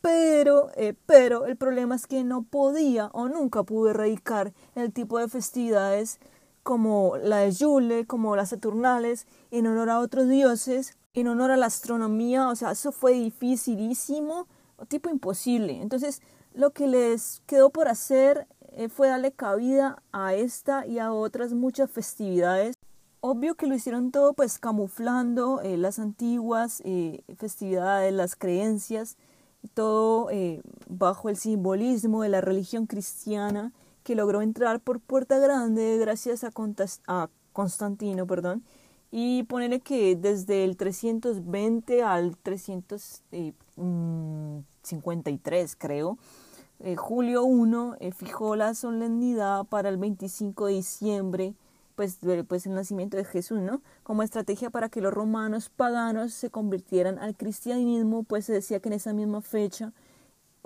Pero, 0.00 0.70
eh, 0.76 0.94
pero 1.06 1.44
el 1.44 1.56
problema 1.56 1.94
es 1.94 2.06
que 2.06 2.24
no 2.24 2.42
podía 2.42 3.10
o 3.12 3.28
nunca 3.28 3.62
pudo 3.64 3.90
erradicar 3.90 4.54
el 4.74 4.92
tipo 4.92 5.18
de 5.18 5.28
festividades 5.28 6.18
como 6.62 7.16
la 7.16 7.38
de 7.38 7.52
Yule, 7.52 8.06
como 8.06 8.36
las 8.36 8.50
Saturnales, 8.50 9.26
en 9.50 9.66
honor 9.66 9.90
a 9.90 10.00
otros 10.00 10.28
dioses, 10.28 10.96
en 11.14 11.28
honor 11.28 11.50
a 11.50 11.56
la 11.56 11.66
astronomía, 11.66 12.48
o 12.48 12.56
sea, 12.56 12.72
eso 12.72 12.92
fue 12.92 13.12
dificilísimo, 13.14 14.46
tipo 14.88 15.10
imposible. 15.10 15.80
Entonces, 15.80 16.22
lo 16.54 16.70
que 16.70 16.86
les 16.86 17.42
quedó 17.46 17.70
por 17.70 17.88
hacer 17.88 18.46
eh, 18.72 18.88
fue 18.88 19.08
darle 19.08 19.32
cabida 19.32 20.02
a 20.12 20.34
esta 20.34 20.86
y 20.86 20.98
a 20.98 21.12
otras 21.12 21.52
muchas 21.52 21.90
festividades 21.90 22.76
Obvio 23.22 23.54
que 23.54 23.66
lo 23.66 23.74
hicieron 23.74 24.12
todo 24.12 24.32
pues 24.32 24.58
camuflando 24.58 25.60
eh, 25.60 25.76
las 25.76 25.98
antiguas 25.98 26.80
eh, 26.86 27.22
festividades, 27.36 28.14
las 28.14 28.34
creencias, 28.34 29.18
todo 29.74 30.30
bajo 30.88 31.28
el 31.28 31.36
simbolismo 31.36 32.22
de 32.22 32.30
la 32.30 32.40
religión 32.40 32.86
cristiana 32.86 33.74
logró 34.14 34.42
entrar 34.42 34.80
por 34.80 35.00
Puerta 35.00 35.38
Grande 35.38 35.96
gracias 35.98 36.44
a, 36.44 36.52
a 37.06 37.30
Constantino, 37.52 38.26
perdón, 38.26 38.62
y 39.10 39.44
ponerle 39.44 39.80
que 39.80 40.16
desde 40.16 40.64
el 40.64 40.76
320 40.76 42.02
al 42.02 42.36
353 42.36 43.76
mm, 43.76 45.78
creo, 45.78 46.18
Julio 46.96 47.44
I 48.00 48.10
fijó 48.12 48.56
la 48.56 48.74
solemnidad 48.74 49.64
para 49.64 49.88
el 49.88 49.96
25 49.98 50.66
de 50.66 50.72
diciembre 50.74 51.54
pues, 52.00 52.18
pues 52.48 52.64
el 52.64 52.72
nacimiento 52.72 53.18
de 53.18 53.26
Jesús, 53.26 53.60
¿no? 53.60 53.82
Como 54.02 54.22
estrategia 54.22 54.70
para 54.70 54.88
que 54.88 55.02
los 55.02 55.12
romanos 55.12 55.68
paganos 55.68 56.32
se 56.32 56.48
convirtieran 56.48 57.18
al 57.18 57.36
cristianismo, 57.36 58.22
pues 58.22 58.46
se 58.46 58.54
decía 58.54 58.80
que 58.80 58.88
en 58.88 58.94
esa 58.94 59.12
misma 59.12 59.42
fecha 59.42 59.92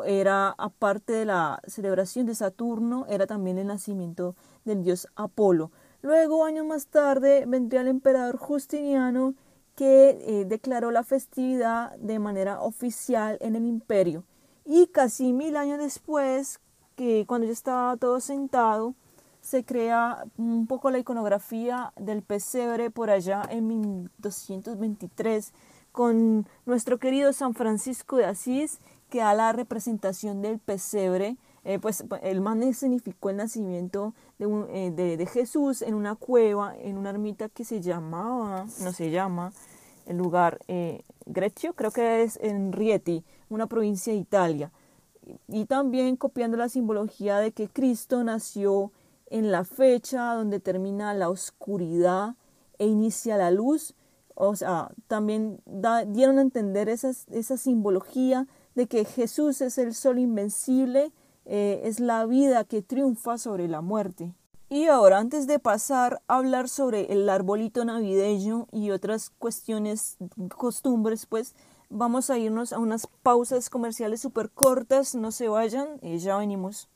era, 0.07 0.55
aparte 0.59 1.13
de 1.13 1.25
la 1.25 1.61
celebración 1.67 2.27
de 2.27 2.35
Saturno, 2.35 3.07
era 3.09 3.27
también 3.27 3.59
el 3.59 3.67
nacimiento 3.67 4.35
del 4.65 4.83
dios 4.83 5.09
Apolo. 5.17 5.71
Luego, 6.03 6.45
años 6.45 6.67
más 6.67 6.87
tarde, 6.87 7.45
vendría 7.47 7.81
el 7.81 7.89
emperador 7.89 8.37
Justiniano, 8.37 9.35
que 9.77 10.11
eh, 10.11 10.45
declaró 10.45 10.91
la 10.91 11.03
festividad 11.03 11.97
de 11.97 12.19
manera 12.19 12.61
oficial 12.61 13.39
en 13.41 13.57
el 13.57 13.67
imperio. 13.67 14.25
Y 14.65 14.87
casi 14.89 15.33
mil 15.33 15.57
años 15.57 15.79
después, 15.79 16.61
que 16.97 17.25
cuando 17.27 17.47
ya 17.47 17.53
estaba 17.53 17.97
todo 17.97 18.21
sentado, 18.21 18.95
se 19.41 19.65
crea 19.65 20.25
un 20.39 20.67
poco 20.67 20.91
la 20.91 20.99
iconografía 20.99 21.93
del 21.97 22.23
pesebre 22.23 22.91
por 22.91 23.11
allá 23.11 23.43
en 23.51 23.67
1223 23.67 25.53
con 25.93 26.49
nuestro 26.67 26.99
querido 26.99 27.33
San 27.33 27.55
Francisco 27.55 28.17
de 28.17 28.25
Asís 28.25 28.81
que 29.14 29.21
da 29.21 29.33
la 29.33 29.52
representación 29.52 30.42
del 30.42 30.59
pesebre. 30.59 31.37
Eh, 31.62 31.78
pues 31.78 32.04
el 32.23 32.40
man 32.40 32.75
significó 32.75 33.30
el 33.30 33.37
nacimiento 33.37 34.12
de, 34.40 34.66
eh, 34.71 34.90
de, 34.90 35.26
Jesús 35.26 35.83
en 35.83 35.94
una 35.94 36.16
cueva, 36.16 36.75
en 36.76 36.99
una 36.99 37.11
ermita 37.11 37.49
que 37.49 37.64
se 37.64 37.80
llamaba, 37.80 38.66
no 38.83 38.92
se 38.92 39.12
llama, 39.12 39.52
el 40.06 40.16
lugar 40.16 40.59
eh, 40.66 41.04
Greccio, 41.26 41.75
creo 41.75 41.92
que 41.92 42.25
es 42.25 42.40
en 42.42 42.73
Rieti, 42.73 43.25
una 43.49 43.68
provincia 43.68 44.12
de 44.12 44.18
Italia. 44.18 44.73
Y 45.47 45.66
también 45.66 46.16
copiando 46.16 46.56
la 46.56 46.68
simbología 46.68 47.38
de 47.38 47.52
que 47.52 47.68
Cristo 47.68 48.25
nació 48.25 48.90
en 49.26 49.52
la 49.52 49.62
fecha 49.62 50.35
donde 50.35 50.59
termina 50.59 51.14
la 51.14 51.30
oscuridad 51.30 52.35
e 52.80 52.88
inicia 52.88 53.37
la 53.37 53.52
luz. 53.52 53.94
O 54.35 54.56
sea, 54.56 54.90
también 55.06 55.61
dieron 56.09 56.38
a 56.38 56.42
entender 56.42 56.88
esa 56.88 57.56
simbología 57.56 58.49
de 58.75 58.87
que 58.87 59.04
Jesús 59.04 59.61
es 59.61 59.78
el 59.78 59.95
sol 59.95 60.19
invencible, 60.19 61.12
eh, 61.45 61.83
es 61.85 62.00
la 62.00 62.26
vida 62.26 62.64
que 62.64 62.83
triunfa 62.83 63.38
sobre 63.38 63.69
la 63.69 63.81
muerte. 63.81 64.35
Y 64.69 64.87
ahora, 64.87 65.19
antes 65.19 65.47
de 65.47 65.59
pasar 65.59 66.23
a 66.26 66.38
hablar 66.38 66.69
sobre 66.69 67.12
el 67.12 67.28
arbolito 67.28 67.85
navideño 67.85 68.66
y 68.73 68.90
otras 68.90 69.31
cuestiones, 69.31 70.16
costumbres, 70.57 71.26
pues 71.26 71.54
vamos 71.90 72.31
a 72.31 72.38
irnos 72.38 72.73
a 72.73 72.78
unas 72.78 73.07
pausas 73.23 73.71
comerciales 73.71 74.21
súper 74.21 74.50
cortas, 74.50 75.14
no 75.14 75.31
se 75.31 75.49
vayan, 75.49 75.87
y 76.02 76.19
ya 76.19 76.37
venimos. 76.38 76.88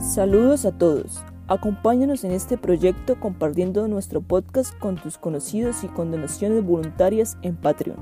Saludos 0.00 0.64
a 0.64 0.72
todos. 0.72 1.22
Acompáñanos 1.50 2.24
en 2.24 2.32
este 2.32 2.58
proyecto 2.58 3.18
compartiendo 3.18 3.88
nuestro 3.88 4.20
podcast 4.20 4.78
con 4.78 4.96
tus 4.96 5.16
conocidos 5.16 5.82
y 5.82 5.88
con 5.88 6.10
donaciones 6.10 6.62
voluntarias 6.62 7.38
en 7.40 7.56
Patreon. 7.56 7.96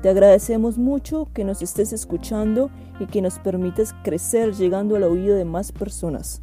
Te 0.00 0.10
agradecemos 0.10 0.78
mucho 0.78 1.26
que 1.34 1.42
nos 1.42 1.60
estés 1.60 1.92
escuchando 1.92 2.70
y 3.00 3.06
que 3.06 3.20
nos 3.20 3.40
permitas 3.40 3.96
crecer 4.04 4.52
llegando 4.52 4.94
al 4.94 5.02
oído 5.02 5.34
de 5.34 5.44
más 5.44 5.72
personas. 5.72 6.40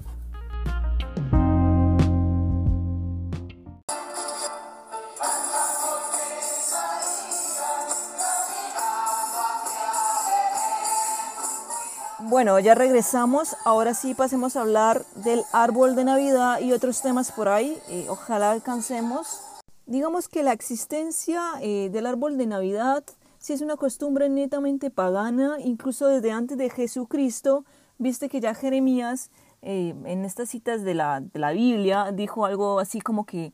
Bueno, 12.42 12.60
ya 12.60 12.74
regresamos. 12.74 13.56
Ahora 13.66 13.94
sí 13.94 14.16
pasemos 14.16 14.56
a 14.56 14.62
hablar 14.62 15.06
del 15.14 15.44
árbol 15.54 15.96
de 15.96 16.06
Navidad 16.06 16.60
y 16.60 16.74
otros 16.74 17.04
temas 17.04 17.32
por 17.32 17.48
ahí. 17.48 17.78
Eh, 17.88 18.08
ojalá 18.10 18.50
alcancemos. 18.50 19.42
Digamos 19.86 20.28
que 20.28 20.42
la 20.42 20.52
existencia 20.52 21.44
eh, 21.62 21.92
del 21.92 22.08
árbol 22.08 22.40
de 22.40 22.48
Navidad 22.48 23.04
sí 23.38 23.54
es 23.54 23.62
una 23.62 23.76
costumbre 23.76 24.28
netamente 24.28 24.90
pagana, 24.90 25.58
incluso 25.60 26.08
desde 26.08 26.32
antes 26.32 26.58
de 26.58 26.72
Jesucristo. 26.72 27.64
Viste 28.00 28.28
que 28.28 28.42
ya 28.42 28.56
Jeremías 28.56 29.30
eh, 29.62 29.94
en 30.06 30.26
estas 30.26 30.50
citas 30.50 30.82
de 30.82 30.96
la, 30.96 31.22
de 31.22 31.40
la 31.40 31.52
Biblia 31.52 32.12
dijo 32.12 32.48
algo 32.48 32.80
así 32.80 33.02
como 33.02 33.28
que 33.28 33.54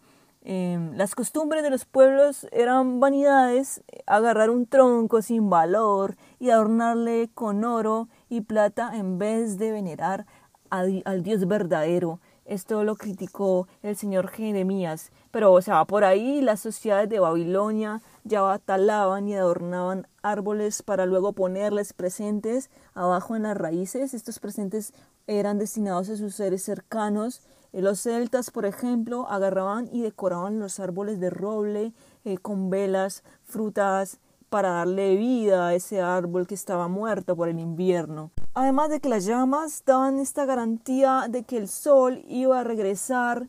Em, 0.49 0.95
las 0.95 1.13
costumbres 1.13 1.61
de 1.61 1.69
los 1.69 1.83
pueblos 1.83 2.47
eran 2.53 3.01
vanidades, 3.01 3.83
agarrar 4.05 4.49
un 4.49 4.65
tronco 4.65 5.21
sin 5.21 5.49
valor 5.49 6.15
y 6.39 6.51
adornarle 6.51 7.29
con 7.33 7.65
oro 7.65 8.07
y 8.29 8.41
plata 8.41 8.91
en 8.95 9.17
vez 9.17 9.57
de 9.57 9.71
venerar 9.71 10.25
al 10.69 11.23
Dios 11.23 11.47
verdadero. 11.47 12.19
Esto 12.45 12.83
lo 12.83 12.95
criticó 12.95 13.67
el 13.83 13.95
señor 13.95 14.29
Jeremías. 14.29 15.11
Pero, 15.31 15.51
o 15.51 15.61
sea, 15.61 15.83
por 15.85 16.03
ahí 16.03 16.41
las 16.41 16.61
sociedades 16.61 17.09
de 17.09 17.19
Babilonia 17.19 18.01
ya 18.23 18.57
talaban 18.59 19.27
y 19.27 19.35
adornaban 19.35 20.07
árboles 20.21 20.81
para 20.81 21.05
luego 21.05 21.33
ponerles 21.33 21.93
presentes 21.93 22.69
abajo 22.93 23.35
en 23.35 23.43
las 23.43 23.57
raíces. 23.57 24.13
Estos 24.13 24.39
presentes 24.39 24.93
eran 25.27 25.57
destinados 25.57 26.09
a 26.09 26.15
sus 26.15 26.35
seres 26.35 26.63
cercanos 26.63 27.41
eh, 27.73 27.81
los 27.81 28.01
celtas, 28.01 28.51
por 28.51 28.65
ejemplo, 28.65 29.27
agarraban 29.29 29.89
y 29.91 30.01
decoraban 30.01 30.59
los 30.59 30.79
árboles 30.79 31.19
de 31.19 31.29
roble 31.29 31.93
eh, 32.25 32.37
con 32.37 32.69
velas, 32.69 33.23
frutas, 33.43 34.19
para 34.49 34.69
darle 34.69 35.15
vida 35.15 35.67
a 35.67 35.75
ese 35.75 36.01
árbol 36.01 36.47
que 36.47 36.55
estaba 36.55 36.87
muerto 36.87 37.35
por 37.35 37.49
el 37.49 37.59
invierno. 37.59 38.31
Además 38.53 38.89
de 38.89 38.99
que 38.99 39.09
las 39.09 39.25
llamas 39.25 39.83
daban 39.85 40.19
esta 40.19 40.45
garantía 40.45 41.25
de 41.29 41.43
que 41.43 41.57
el 41.57 41.67
sol 41.67 42.23
iba 42.27 42.59
a 42.59 42.63
regresar 42.63 43.47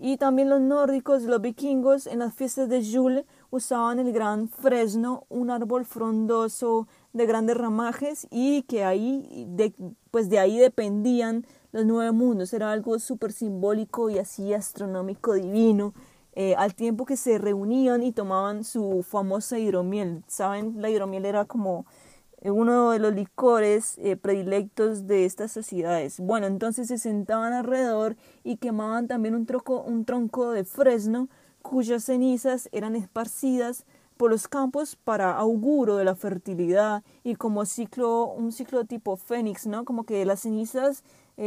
y 0.00 0.16
también 0.16 0.48
los 0.48 0.60
nórdicos, 0.60 1.22
los 1.24 1.40
vikingos, 1.40 2.06
en 2.06 2.20
las 2.20 2.32
fiestas 2.32 2.68
de 2.68 2.82
Yule 2.82 3.26
usaban 3.50 3.98
el 3.98 4.12
gran 4.12 4.48
fresno, 4.48 5.24
un 5.28 5.50
árbol 5.50 5.84
frondoso 5.84 6.86
de 7.12 7.26
grandes 7.26 7.56
ramajes 7.56 8.28
y 8.30 8.62
que 8.62 8.84
ahí, 8.84 9.46
pues 10.12 10.28
de 10.30 10.38
ahí 10.38 10.56
dependían 10.56 11.44
los 11.72 11.84
nueve 11.84 12.12
mundos, 12.12 12.52
era 12.52 12.70
algo 12.70 12.98
súper 13.00 13.32
simbólico 13.32 14.08
y 14.08 14.18
así 14.18 14.54
astronómico 14.54 15.34
divino, 15.34 15.94
eh, 16.40 16.54
al 16.56 16.74
tiempo 16.74 17.04
que 17.04 17.16
se 17.16 17.38
reunían 17.38 18.02
y 18.02 18.12
tomaban 18.12 18.62
su 18.62 19.02
famosa 19.02 19.58
hidromiel. 19.58 20.22
Saben, 20.28 20.80
la 20.80 20.90
hidromiel 20.90 21.24
era 21.24 21.46
como 21.46 21.86
eh, 22.42 22.50
uno 22.50 22.90
de 22.90 23.00
los 23.00 23.12
licores 23.14 23.98
eh, 23.98 24.16
predilectos 24.16 25.06
de 25.06 25.24
estas 25.24 25.50
sociedades. 25.50 26.20
Bueno, 26.20 26.46
entonces 26.46 26.88
se 26.88 26.98
sentaban 26.98 27.52
alrededor 27.52 28.16
y 28.44 28.58
quemaban 28.58 29.08
también 29.08 29.34
un, 29.34 29.46
troco, 29.46 29.82
un 29.82 30.04
tronco 30.04 30.52
de 30.52 30.64
fresno 30.64 31.28
cuyas 31.62 32.04
cenizas 32.04 32.68
eran 32.70 32.94
esparcidas 32.94 33.84
por 34.16 34.30
los 34.30 34.46
campos 34.46 34.96
para 34.96 35.36
auguro 35.36 35.96
de 35.96 36.04
la 36.04 36.14
fertilidad 36.14 37.02
y 37.24 37.34
como 37.34 37.64
ciclo, 37.64 38.26
un 38.26 38.52
ciclo 38.52 38.84
tipo 38.84 39.16
fénix, 39.16 39.66
¿no? 39.66 39.84
Como 39.84 40.04
que 40.04 40.24
las 40.24 40.40
cenizas 40.40 41.04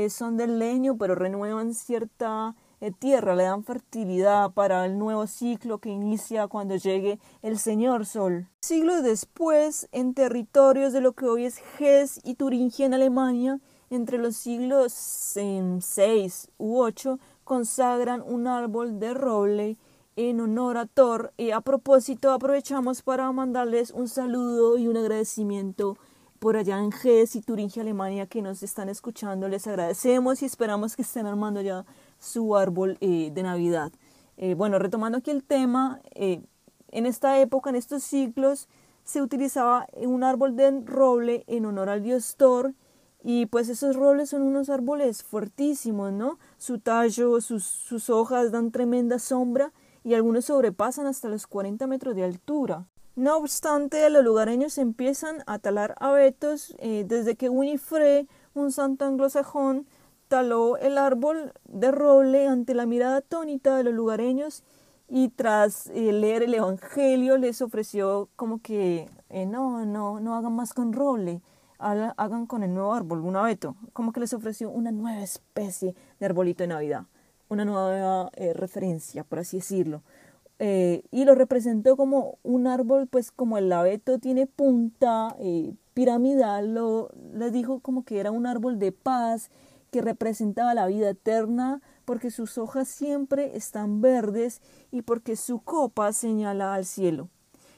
son 0.09 0.37
del 0.37 0.57
leño, 0.57 0.97
pero 0.97 1.15
renuevan 1.15 1.73
cierta 1.73 2.55
tierra, 2.89 3.35
le 3.35 3.43
dan 3.43 3.63
fertilidad 3.63 4.51
para 4.53 4.83
el 4.87 4.97
nuevo 4.97 5.27
ciclo 5.27 5.77
que 5.77 5.89
inicia 5.89 6.47
cuando 6.47 6.75
llegue 6.75 7.19
el 7.43 7.59
Señor 7.59 8.07
Sol. 8.07 8.47
Siglos 8.61 9.03
después, 9.03 9.87
en 9.91 10.15
territorios 10.15 10.93
de 10.93 11.01
lo 11.01 11.13
que 11.13 11.27
hoy 11.27 11.45
es 11.45 11.61
Hesse 11.77 12.19
y 12.23 12.33
Turingia 12.33 12.87
en 12.87 12.95
Alemania, 12.95 13.59
entre 13.91 14.17
los 14.17 14.35
siglos 14.35 14.93
6 14.93 16.49
u 16.57 16.79
8, 16.79 17.19
consagran 17.43 18.23
un 18.25 18.47
árbol 18.47 18.99
de 18.99 19.13
roble 19.13 19.77
en 20.15 20.39
honor 20.39 20.77
a 20.77 20.85
Thor. 20.87 21.33
Y 21.37 21.51
a 21.51 21.61
propósito, 21.61 22.31
aprovechamos 22.31 23.03
para 23.03 23.31
mandarles 23.31 23.91
un 23.91 24.07
saludo 24.07 24.77
y 24.77 24.87
un 24.87 24.97
agradecimiento 24.97 25.97
por 26.39 26.57
allá 26.57 26.79
en 26.79 26.91
Hesse 26.91 27.35
y 27.35 27.41
Turingia, 27.41 27.83
Alemania, 27.83 28.25
que 28.25 28.41
nos 28.41 28.63
están 28.63 28.89
escuchando. 28.89 29.47
Les 29.47 29.67
agradecemos 29.67 30.41
y 30.41 30.45
esperamos 30.45 30.95
que 30.95 31.03
estén 31.03 31.27
armando 31.27 31.61
ya 31.61 31.85
su 32.21 32.55
árbol 32.55 32.97
eh, 33.01 33.31
de 33.33 33.43
Navidad. 33.43 33.91
Eh, 34.37 34.53
bueno, 34.53 34.79
retomando 34.79 35.17
aquí 35.17 35.31
el 35.31 35.43
tema, 35.43 35.99
eh, 36.15 36.41
en 36.91 37.05
esta 37.05 37.39
época, 37.39 37.69
en 37.69 37.75
estos 37.75 38.03
siglos, 38.03 38.69
se 39.03 39.21
utilizaba 39.21 39.87
un 39.97 40.23
árbol 40.23 40.55
de 40.55 40.81
roble 40.85 41.43
en 41.47 41.65
honor 41.65 41.89
al 41.89 42.03
dios 42.03 42.35
Thor 42.37 42.73
Y 43.23 43.47
pues 43.47 43.67
esos 43.69 43.95
robles 43.95 44.29
son 44.29 44.43
unos 44.43 44.69
árboles 44.69 45.23
fuertísimos, 45.23 46.11
¿no? 46.13 46.39
Su 46.57 46.79
tallo, 46.79 47.41
sus, 47.41 47.65
sus 47.65 48.09
hojas 48.09 48.51
dan 48.51 48.71
tremenda 48.71 49.19
sombra 49.19 49.73
y 50.03 50.13
algunos 50.13 50.45
sobrepasan 50.45 51.05
hasta 51.07 51.27
los 51.27 51.47
40 51.47 51.85
metros 51.87 52.15
de 52.15 52.23
altura. 52.23 52.87
No 53.15 53.37
obstante, 53.37 54.09
los 54.09 54.23
lugareños 54.23 54.77
empiezan 54.77 55.43
a 55.45 55.59
talar 55.59 55.95
abetos 55.99 56.73
eh, 56.79 57.03
desde 57.05 57.35
que 57.35 57.49
Winifred, 57.49 58.25
un 58.53 58.71
santo 58.71 59.05
anglosajón, 59.05 59.85
taló 60.31 60.77
el 60.77 60.97
árbol 60.97 61.51
de 61.67 61.91
roble 61.91 62.47
ante 62.47 62.73
la 62.73 62.85
mirada 62.85 63.17
atónita 63.17 63.75
de 63.75 63.83
los 63.83 63.93
lugareños 63.93 64.63
y 65.09 65.27
tras 65.27 65.87
eh, 65.87 66.13
leer 66.13 66.43
el 66.43 66.53
Evangelio 66.53 67.37
les 67.37 67.61
ofreció 67.61 68.29
como 68.37 68.61
que 68.61 69.09
eh, 69.29 69.45
no, 69.45 69.85
no, 69.85 70.21
no 70.21 70.35
hagan 70.37 70.53
más 70.53 70.73
con 70.73 70.93
roble, 70.93 71.41
hagan 71.79 72.45
con 72.45 72.63
el 72.63 72.73
nuevo 72.73 72.93
árbol, 72.93 73.19
un 73.19 73.35
abeto, 73.35 73.75
como 73.91 74.13
que 74.13 74.21
les 74.21 74.33
ofreció 74.33 74.69
una 74.69 74.91
nueva 74.91 75.21
especie 75.21 75.95
de 76.17 76.25
arbolito 76.25 76.63
de 76.63 76.69
Navidad, 76.69 77.07
una 77.49 77.65
nueva 77.65 78.29
referencia, 78.53 79.25
por 79.25 79.39
así 79.39 79.57
decirlo. 79.57 80.01
Eh, 80.63 81.01
y 81.09 81.25
lo 81.25 81.33
representó 81.33 81.97
como 81.97 82.37
un 82.43 82.67
árbol, 82.67 83.07
pues 83.07 83.31
como 83.31 83.57
el 83.57 83.73
abeto 83.73 84.19
tiene 84.19 84.45
punta 84.45 85.35
eh, 85.39 85.73
piramidal, 85.95 86.75
lo, 86.75 87.09
les 87.33 87.51
dijo 87.51 87.79
como 87.79 88.05
que 88.05 88.19
era 88.19 88.29
un 88.29 88.45
árbol 88.45 88.77
de 88.77 88.91
paz 88.91 89.49
que 89.91 90.01
representaba 90.01 90.73
la 90.73 90.87
vida 90.87 91.09
eterna 91.09 91.81
porque 92.05 92.31
sus 92.31 92.57
hojas 92.57 92.87
siempre 92.87 93.55
están 93.55 94.01
verdes 94.01 94.61
y 94.91 95.03
porque 95.03 95.35
su 95.35 95.59
copa 95.59 96.11
señala 96.13 96.73
al 96.73 96.85
cielo. 96.85 97.29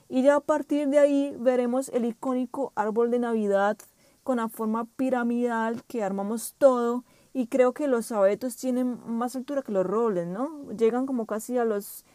Y 0.07 0.21
ya 0.21 0.35
a 0.35 0.39
partir 0.39 0.87
de 0.89 0.99
ahí 0.99 1.35
veremos 1.39 1.89
el 1.89 2.05
icónico 2.05 2.71
árbol 2.75 3.11
de 3.11 3.19
Navidad 3.19 3.77
con 4.23 4.37
la 4.37 4.47
forma 4.47 4.85
piramidal 4.95 5.83
que 5.85 6.03
armamos 6.03 6.55
todo 6.57 7.03
y 7.33 7.47
creo 7.47 7.73
que 7.73 7.87
los 7.87 8.11
abetos 8.11 8.55
tienen 8.55 8.99
más 9.05 9.35
altura 9.35 9.63
que 9.63 9.71
los 9.71 9.85
robles, 9.85 10.27
¿no? 10.27 10.71
Llegan 10.71 11.05
como 11.05 11.25
casi 11.25 11.57
a 11.57 11.65
los 11.65 12.05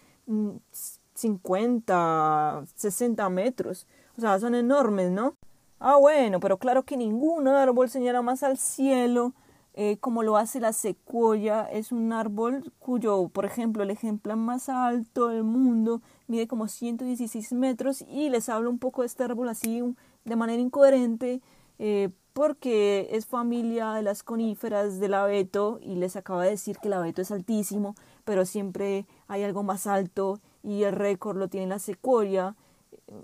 50, 1.14 2.62
60 2.74 3.28
metros. 3.30 3.86
O 4.16 4.20
sea, 4.20 4.38
son 4.38 4.54
enormes, 4.54 5.10
¿no? 5.10 5.34
Ah, 5.80 5.96
bueno, 5.96 6.40
pero 6.40 6.58
claro 6.58 6.84
que 6.84 6.96
ningún 6.96 7.48
árbol 7.48 7.88
señala 7.88 8.22
más 8.22 8.42
al 8.42 8.58
cielo 8.58 9.32
eh, 9.80 9.96
como 10.00 10.24
lo 10.24 10.36
hace 10.36 10.58
la 10.58 10.72
secuoya. 10.72 11.62
Es 11.62 11.92
un 11.92 12.12
árbol 12.12 12.72
cuyo, 12.80 13.28
por 13.28 13.44
ejemplo, 13.44 13.84
el 13.84 13.90
ejemplar 13.90 14.36
más 14.36 14.68
alto 14.68 15.28
del 15.28 15.44
mundo 15.44 16.02
mide 16.26 16.48
como 16.48 16.66
116 16.66 17.52
metros 17.52 18.02
y 18.02 18.28
les 18.28 18.48
hablo 18.48 18.70
un 18.70 18.80
poco 18.80 19.02
de 19.02 19.06
este 19.06 19.22
árbol 19.22 19.48
así 19.48 19.80
de 20.24 20.34
manera 20.34 20.60
incoherente 20.60 21.40
eh, 21.78 22.10
porque 22.32 23.08
es 23.12 23.26
familia 23.26 23.92
de 23.92 24.02
las 24.02 24.24
coníferas 24.24 24.98
del 24.98 25.14
abeto 25.14 25.78
y 25.80 25.94
les 25.94 26.16
acaba 26.16 26.42
de 26.42 26.50
decir 26.50 26.78
que 26.78 26.88
el 26.88 26.94
abeto 26.94 27.22
es 27.22 27.30
altísimo 27.30 27.94
pero 28.24 28.46
siempre 28.46 29.06
hay 29.28 29.44
algo 29.44 29.62
más 29.62 29.86
alto 29.86 30.40
y 30.64 30.82
el 30.82 30.92
récord 30.92 31.38
lo 31.38 31.46
tiene 31.46 31.68
la 31.68 31.78
secuoya, 31.78 32.56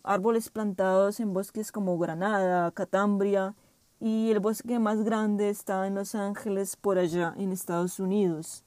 árboles 0.05 0.51
plantados 0.51 1.19
en 1.19 1.33
bosques 1.35 1.73
como 1.73 1.99
Granada, 1.99 2.71
Catambria 2.71 3.57
y 4.05 4.31
el 4.31 4.39
bosque 4.39 4.79
más 4.79 5.03
grande 5.03 5.49
está 5.49 5.87
en 5.87 5.95
Los 5.95 6.15
Ángeles 6.15 6.77
por 6.77 6.99
allá 6.99 7.33
en 7.39 7.53
Estados 7.53 7.99
Unidos. 7.99 8.63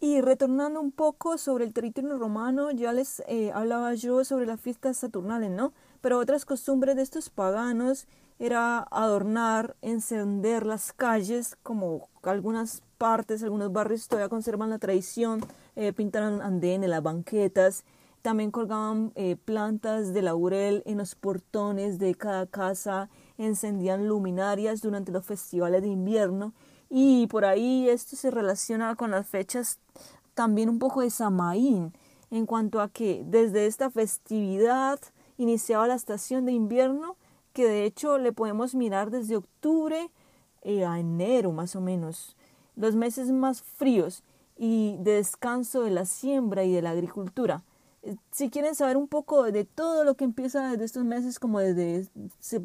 Y 0.00 0.20
retornando 0.20 0.82
un 0.82 0.92
poco 0.92 1.38
sobre 1.38 1.64
el 1.64 1.72
territorio 1.72 2.18
romano, 2.18 2.70
ya 2.72 2.92
les 2.92 3.20
eh, 3.26 3.52
hablaba 3.54 3.94
yo 3.94 4.22
sobre 4.22 4.44
las 4.44 4.60
fiestas 4.60 4.98
saturnales, 4.98 5.50
¿no? 5.50 5.72
Pero 6.02 6.18
otras 6.18 6.44
costumbres 6.44 6.94
de 6.94 7.00
estos 7.00 7.30
paganos 7.30 8.06
era 8.38 8.80
adornar, 8.90 9.76
encender 9.80 10.66
las 10.66 10.92
calles, 10.92 11.56
como 11.62 12.10
algunas 12.22 12.82
partes, 12.98 13.42
algunos 13.42 13.72
barrios 13.72 14.08
todavía 14.08 14.28
conservan 14.28 14.68
la 14.68 14.78
tradición 14.78 15.40
eh, 15.74 15.94
pintaron 15.94 16.42
andenes, 16.42 16.90
las 16.90 17.02
banquetas, 17.02 17.84
también 18.20 18.50
colgaban 18.50 19.12
eh, 19.14 19.36
plantas 19.36 20.12
de 20.12 20.20
laurel 20.20 20.82
en 20.84 20.98
los 20.98 21.14
portones 21.14 21.98
de 21.98 22.14
cada 22.14 22.46
casa, 22.46 23.08
encendían 23.46 24.08
luminarias 24.08 24.80
durante 24.80 25.12
los 25.12 25.24
festivales 25.24 25.82
de 25.82 25.88
invierno 25.88 26.52
y 26.88 27.26
por 27.28 27.44
ahí 27.44 27.88
esto 27.88 28.16
se 28.16 28.30
relaciona 28.30 28.94
con 28.96 29.10
las 29.10 29.26
fechas 29.26 29.78
también 30.34 30.68
un 30.68 30.78
poco 30.78 31.00
de 31.00 31.10
Samaín, 31.10 31.92
en 32.30 32.46
cuanto 32.46 32.80
a 32.80 32.88
que 32.88 33.24
desde 33.26 33.66
esta 33.66 33.90
festividad 33.90 34.98
iniciaba 35.38 35.86
la 35.86 35.94
estación 35.94 36.46
de 36.46 36.52
invierno, 36.52 37.16
que 37.52 37.66
de 37.66 37.84
hecho 37.84 38.18
le 38.18 38.32
podemos 38.32 38.74
mirar 38.74 39.10
desde 39.10 39.36
octubre 39.36 40.10
eh, 40.62 40.84
a 40.84 40.98
enero 40.98 41.52
más 41.52 41.76
o 41.76 41.80
menos, 41.80 42.36
los 42.76 42.94
meses 42.94 43.30
más 43.30 43.62
fríos 43.62 44.22
y 44.56 44.96
de 45.00 45.14
descanso 45.14 45.82
de 45.82 45.90
la 45.90 46.04
siembra 46.06 46.64
y 46.64 46.72
de 46.72 46.82
la 46.82 46.90
agricultura. 46.90 47.62
Si 48.30 48.50
quieren 48.50 48.74
saber 48.74 48.96
un 48.96 49.08
poco 49.08 49.44
de 49.44 49.64
todo 49.64 50.04
lo 50.04 50.16
que 50.16 50.24
empieza 50.24 50.70
desde 50.70 50.84
estos 50.84 51.04
meses, 51.04 51.38
como 51.38 51.60
desde 51.60 52.08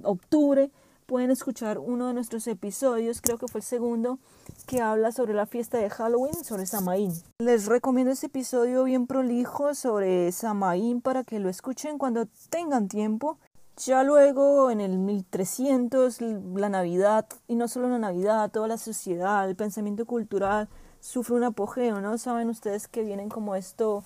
octubre, 0.04 0.72
pueden 1.06 1.32
escuchar 1.32 1.80
uno 1.80 2.08
de 2.08 2.14
nuestros 2.14 2.48
episodios, 2.48 3.22
creo 3.22 3.38
que 3.38 3.48
fue 3.48 3.60
el 3.60 3.66
segundo, 3.66 4.20
que 4.66 4.82
habla 4.82 5.12
sobre 5.12 5.34
la 5.34 5.46
fiesta 5.46 5.78
de 5.78 5.90
Halloween, 5.90 6.44
sobre 6.44 6.66
Samaín. 6.66 7.14
Les 7.40 7.66
recomiendo 7.68 8.12
este 8.12 8.28
episodio 8.28 8.84
bien 8.84 9.08
prolijo 9.08 9.74
sobre 9.74 10.32
Samaín 10.32 11.02
para 11.02 11.24
que 11.24 11.40
lo 11.40 11.50
escuchen 11.50 11.98
cuando 11.98 12.28
tengan 12.50 12.90
tiempo. 12.90 13.40
Ya 13.86 14.04
luego, 14.04 14.70
en 14.72 14.82
el 14.82 14.98
1300, 14.98 16.20
la 16.56 16.70
Navidad, 16.70 17.28
y 17.48 17.56
no 17.56 17.68
solo 17.68 17.88
la 17.90 18.00
Navidad, 18.00 18.52
toda 18.52 18.68
la 18.68 18.78
sociedad, 18.78 19.48
el 19.48 19.56
pensamiento 19.56 20.06
cultural, 20.06 20.68
sufre 21.08 21.36
un 21.36 21.44
apogeo, 21.46 22.02
¿no? 22.02 22.18
Saben 22.18 22.50
ustedes 22.50 22.90
que 22.90 23.02
vienen 23.02 23.30
como 23.30 23.56
esto, 23.56 24.04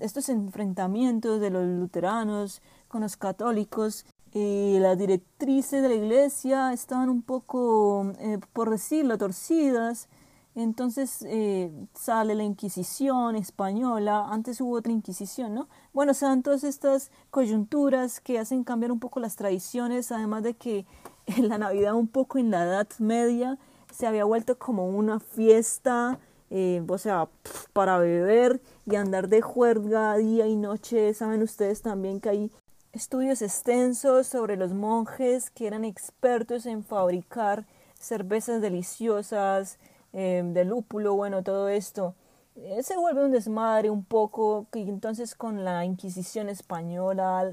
estos 0.00 0.30
enfrentamientos 0.30 1.38
de 1.38 1.50
los 1.50 1.66
luteranos 1.66 2.62
con 2.88 3.02
los 3.02 3.18
católicos 3.18 4.06
y 4.32 4.78
las 4.78 4.96
directrices 4.96 5.82
de 5.82 5.88
la 5.88 5.94
iglesia 5.94 6.72
estaban 6.72 7.10
un 7.10 7.20
poco, 7.20 8.10
eh, 8.18 8.38
por 8.54 8.70
decirlo, 8.70 9.18
torcidas. 9.18 10.08
Entonces 10.54 11.22
eh, 11.28 11.70
sale 11.92 12.34
la 12.34 12.44
Inquisición 12.44 13.36
española, 13.36 14.26
antes 14.30 14.62
hubo 14.62 14.76
otra 14.76 14.92
Inquisición, 14.92 15.52
¿no? 15.52 15.68
Bueno, 15.92 16.14
se 16.14 16.24
dan 16.24 16.42
todas 16.42 16.64
estas 16.64 17.10
coyunturas 17.30 18.20
que 18.20 18.38
hacen 18.38 18.64
cambiar 18.64 18.92
un 18.92 19.00
poco 19.00 19.20
las 19.20 19.36
tradiciones, 19.36 20.10
además 20.10 20.42
de 20.42 20.54
que 20.54 20.86
la 21.36 21.58
Navidad 21.58 21.94
un 21.94 22.08
poco 22.08 22.38
en 22.38 22.50
la 22.50 22.64
Edad 22.64 22.88
Media 22.98 23.58
se 23.94 24.08
había 24.08 24.24
vuelto 24.24 24.58
como 24.58 24.88
una 24.88 25.20
fiesta, 25.20 26.18
eh, 26.50 26.82
o 26.88 26.98
sea, 26.98 27.28
para 27.72 27.98
beber 27.98 28.60
y 28.86 28.96
andar 28.96 29.28
de 29.28 29.40
juerga 29.40 30.16
día 30.16 30.48
y 30.48 30.56
noche. 30.56 31.14
Saben 31.14 31.42
ustedes 31.42 31.80
también 31.80 32.20
que 32.20 32.28
hay 32.28 32.52
estudios 32.92 33.40
extensos 33.40 34.26
sobre 34.26 34.56
los 34.56 34.72
monjes 34.72 35.48
que 35.50 35.68
eran 35.68 35.84
expertos 35.84 36.66
en 36.66 36.82
fabricar 36.82 37.66
cervezas 37.98 38.60
deliciosas, 38.60 39.78
eh, 40.12 40.42
de 40.44 40.64
lúpulo, 40.64 41.14
bueno, 41.14 41.44
todo 41.44 41.68
esto. 41.68 42.16
Eh, 42.56 42.82
se 42.82 42.96
vuelve 42.96 43.24
un 43.24 43.30
desmadre 43.30 43.90
un 43.90 44.04
poco, 44.04 44.66
que 44.72 44.80
entonces 44.82 45.36
con 45.36 45.64
la 45.64 45.84
Inquisición 45.84 46.48
española, 46.48 47.48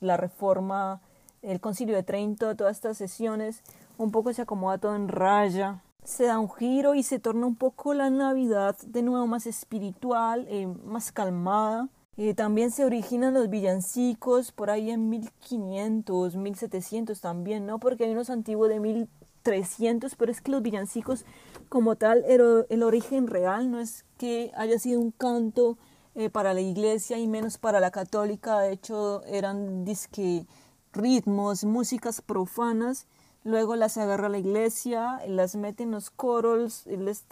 la 0.00 0.16
reforma, 0.18 1.00
el 1.40 1.60
Concilio 1.60 1.96
de 1.96 2.02
Trento, 2.02 2.56
todas 2.56 2.76
estas 2.76 2.98
sesiones, 2.98 3.62
un 3.98 4.10
poco 4.10 4.32
se 4.32 4.42
acomoda 4.42 4.78
todo 4.78 4.96
en 4.96 5.08
raya, 5.08 5.82
se 6.04 6.24
da 6.24 6.38
un 6.38 6.50
giro 6.50 6.94
y 6.94 7.02
se 7.02 7.18
torna 7.18 7.46
un 7.46 7.56
poco 7.56 7.92
la 7.92 8.08
Navidad 8.08 8.76
de 8.86 9.02
nuevo 9.02 9.26
más 9.26 9.46
espiritual, 9.46 10.46
eh, 10.48 10.66
más 10.66 11.12
calmada. 11.12 11.88
Eh, 12.16 12.34
también 12.34 12.70
se 12.70 12.84
originan 12.84 13.34
los 13.34 13.50
villancicos 13.50 14.50
por 14.50 14.70
ahí 14.70 14.90
en 14.90 15.10
1500, 15.10 16.34
1700 16.34 17.20
también, 17.20 17.66
¿no? 17.66 17.78
Porque 17.78 18.04
hay 18.04 18.10
unos 18.10 18.30
antiguos 18.30 18.70
de 18.70 18.80
1300, 18.80 20.16
pero 20.16 20.32
es 20.32 20.40
que 20.40 20.50
los 20.50 20.62
villancicos 20.62 21.26
como 21.68 21.96
tal, 21.96 22.24
el, 22.26 22.66
el 22.70 22.82
origen 22.82 23.26
real 23.26 23.70
no 23.70 23.78
es 23.78 24.04
que 24.16 24.50
haya 24.56 24.78
sido 24.78 25.00
un 25.00 25.10
canto 25.10 25.76
eh, 26.14 26.30
para 26.30 26.54
la 26.54 26.60
iglesia 26.60 27.18
y 27.18 27.28
menos 27.28 27.58
para 27.58 27.78
la 27.78 27.90
católica, 27.90 28.60
de 28.60 28.72
hecho 28.72 29.22
eran 29.24 29.84
disque 29.84 30.46
ritmos, 30.92 31.64
músicas 31.64 32.22
profanas 32.22 33.06
luego 33.48 33.76
las 33.76 33.96
agarra 33.96 34.28
la 34.28 34.38
iglesia, 34.38 35.20
las 35.26 35.56
mete 35.56 35.82
en 35.82 35.90
los 35.90 36.10
coros, 36.10 36.86
les, 36.86 37.24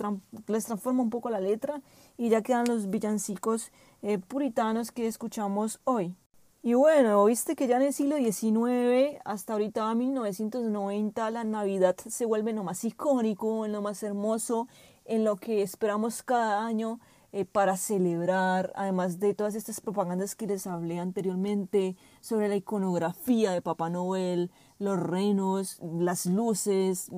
les 0.46 0.64
transforma 0.64 1.02
un 1.02 1.10
poco 1.10 1.28
la 1.28 1.40
letra 1.40 1.82
y 2.16 2.30
ya 2.30 2.42
quedan 2.42 2.66
los 2.66 2.88
villancicos 2.88 3.70
eh, 4.02 4.18
puritanos 4.18 4.92
que 4.92 5.06
escuchamos 5.06 5.78
hoy. 5.84 6.14
Y 6.62 6.72
bueno, 6.72 7.24
viste 7.26 7.54
que 7.54 7.68
ya 7.68 7.76
en 7.76 7.82
el 7.82 7.92
siglo 7.92 8.16
XIX 8.16 9.20
hasta 9.24 9.52
ahorita 9.52 9.94
1990 9.94 11.30
la 11.30 11.44
Navidad 11.44 11.96
se 12.08 12.24
vuelve 12.24 12.54
lo 12.54 12.64
más 12.64 12.82
icónico, 12.84 13.66
en 13.66 13.72
lo 13.72 13.82
más 13.82 14.02
hermoso, 14.02 14.68
en 15.04 15.22
lo 15.22 15.36
que 15.36 15.62
esperamos 15.62 16.22
cada 16.22 16.66
año 16.66 16.98
eh, 17.32 17.44
para 17.44 17.76
celebrar, 17.76 18.72
además 18.76 19.20
de 19.20 19.34
todas 19.34 19.54
estas 19.54 19.82
propagandas 19.82 20.34
que 20.34 20.46
les 20.46 20.66
hablé 20.66 20.98
anteriormente 20.98 21.94
sobre 22.22 22.48
la 22.48 22.56
iconografía 22.56 23.52
de 23.52 23.60
Papá 23.60 23.90
Noel, 23.90 24.50
los 24.78 25.00
renos, 25.00 25.78
las 25.80 26.26
luces, 26.26 27.10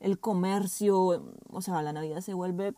el 0.00 0.18
comercio, 0.18 1.24
o 1.50 1.60
sea, 1.60 1.82
la 1.82 1.92
Navidad 1.92 2.20
se 2.20 2.34
vuelve 2.34 2.74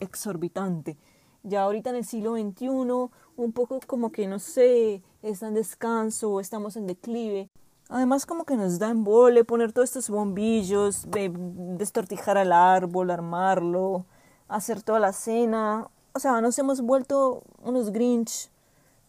exorbitante. 0.00 0.96
Ya 1.42 1.62
ahorita 1.62 1.90
en 1.90 1.96
el 1.96 2.04
siglo 2.04 2.32
XXI, 2.36 2.68
un 2.68 3.52
poco 3.52 3.80
como 3.86 4.10
que 4.10 4.26
no 4.26 4.38
sé, 4.38 5.02
está 5.22 5.48
en 5.48 5.54
descanso, 5.54 6.40
estamos 6.40 6.76
en 6.76 6.86
declive. 6.86 7.50
Además 7.88 8.26
como 8.26 8.44
que 8.44 8.56
nos 8.56 8.80
da 8.80 8.90
embole 8.90 9.44
poner 9.44 9.72
todos 9.72 9.90
estos 9.90 10.10
bombillos, 10.10 11.06
destortijar 11.08 12.36
al 12.36 12.52
árbol, 12.52 13.10
armarlo, 13.10 14.06
hacer 14.48 14.82
toda 14.82 14.98
la 14.98 15.12
cena. 15.12 15.88
O 16.12 16.18
sea, 16.18 16.40
nos 16.40 16.58
hemos 16.58 16.80
vuelto 16.80 17.44
unos 17.62 17.92
Grinch 17.92 18.50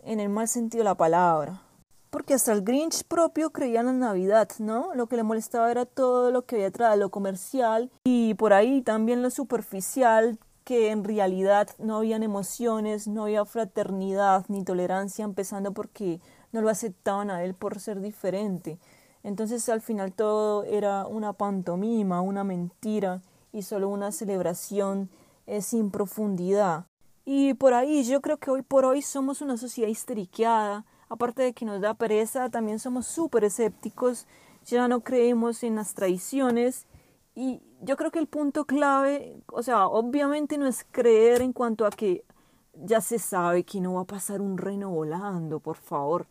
en 0.03 0.19
el 0.19 0.29
mal 0.29 0.47
sentido 0.47 0.81
de 0.81 0.89
la 0.89 0.95
palabra. 0.95 1.61
Porque 2.09 2.33
hasta 2.33 2.53
el 2.53 2.61
Grinch 2.61 3.03
propio 3.03 3.51
creía 3.51 3.81
en 3.81 3.87
la 3.87 3.93
Navidad, 3.93 4.49
¿no? 4.59 4.93
Lo 4.95 5.07
que 5.07 5.17
le 5.17 5.23
molestaba 5.23 5.69
era 5.69 5.85
todo 5.85 6.31
lo 6.31 6.45
que 6.45 6.55
había 6.55 6.67
detrás, 6.67 6.97
lo 6.97 7.09
comercial 7.09 7.91
y 8.05 8.33
por 8.35 8.53
ahí 8.53 8.81
también 8.81 9.21
lo 9.21 9.29
superficial, 9.29 10.39
que 10.63 10.91
en 10.91 11.05
realidad 11.05 11.69
no 11.79 11.97
habían 11.97 12.23
emociones, 12.23 13.07
no 13.07 13.23
había 13.23 13.45
fraternidad 13.45 14.45
ni 14.49 14.65
tolerancia, 14.65 15.23
empezando 15.23 15.71
porque 15.73 16.19
no 16.51 16.61
lo 16.61 16.69
aceptaban 16.69 17.29
a 17.29 17.43
él 17.43 17.53
por 17.53 17.79
ser 17.79 18.01
diferente. 18.01 18.77
Entonces 19.23 19.67
al 19.69 19.81
final 19.81 20.13
todo 20.13 20.63
era 20.63 21.07
una 21.07 21.33
pantomima, 21.33 22.21
una 22.21 22.43
mentira 22.43 23.21
y 23.53 23.61
solo 23.61 23.89
una 23.89 24.11
celebración 24.11 25.09
eh, 25.45 25.61
sin 25.61 25.91
profundidad. 25.91 26.85
Y 27.25 27.53
por 27.53 27.73
ahí 27.73 28.03
yo 28.03 28.21
creo 28.21 28.37
que 28.37 28.51
hoy 28.51 28.61
por 28.61 28.85
hoy 28.85 29.01
somos 29.01 29.41
una 29.41 29.57
sociedad 29.57 29.89
histeriqueada, 29.89 30.85
aparte 31.09 31.43
de 31.43 31.53
que 31.53 31.65
nos 31.65 31.81
da 31.81 31.93
pereza, 31.93 32.49
también 32.49 32.79
somos 32.79 33.07
súper 33.07 33.43
escépticos, 33.43 34.27
ya 34.65 34.87
no 34.87 35.01
creemos 35.01 35.63
en 35.63 35.75
las 35.75 35.93
tradiciones 35.93 36.87
y 37.35 37.61
yo 37.81 37.95
creo 37.95 38.11
que 38.11 38.19
el 38.19 38.27
punto 38.27 38.65
clave, 38.65 39.37
o 39.51 39.63
sea, 39.63 39.87
obviamente 39.87 40.57
no 40.57 40.67
es 40.67 40.85
creer 40.91 41.41
en 41.41 41.53
cuanto 41.53 41.85
a 41.85 41.91
que 41.91 42.25
ya 42.73 43.01
se 43.01 43.19
sabe 43.19 43.63
que 43.63 43.81
no 43.81 43.93
va 43.93 44.01
a 44.01 44.05
pasar 44.05 44.41
un 44.41 44.57
reino 44.57 44.89
volando, 44.89 45.59
por 45.59 45.77
favor, 45.77 46.27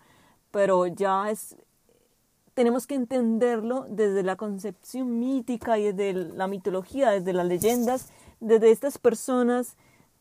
pero 0.51 0.87
ya 0.87 1.31
es 1.31 1.57
tenemos 2.57 2.87
que 2.87 2.95
entenderlo 2.95 3.85
desde 3.91 4.23
la 4.23 4.37
concepción 4.37 5.19
mítica 5.19 5.79
y 5.79 5.93
desde 5.93 6.15
la 6.15 6.47
mitología, 6.47 7.11
desde 7.11 7.35
las 7.35 7.47
leyendas, 7.47 8.09
desde 8.41 8.71
estas 8.71 8.97
personas 8.97 9.77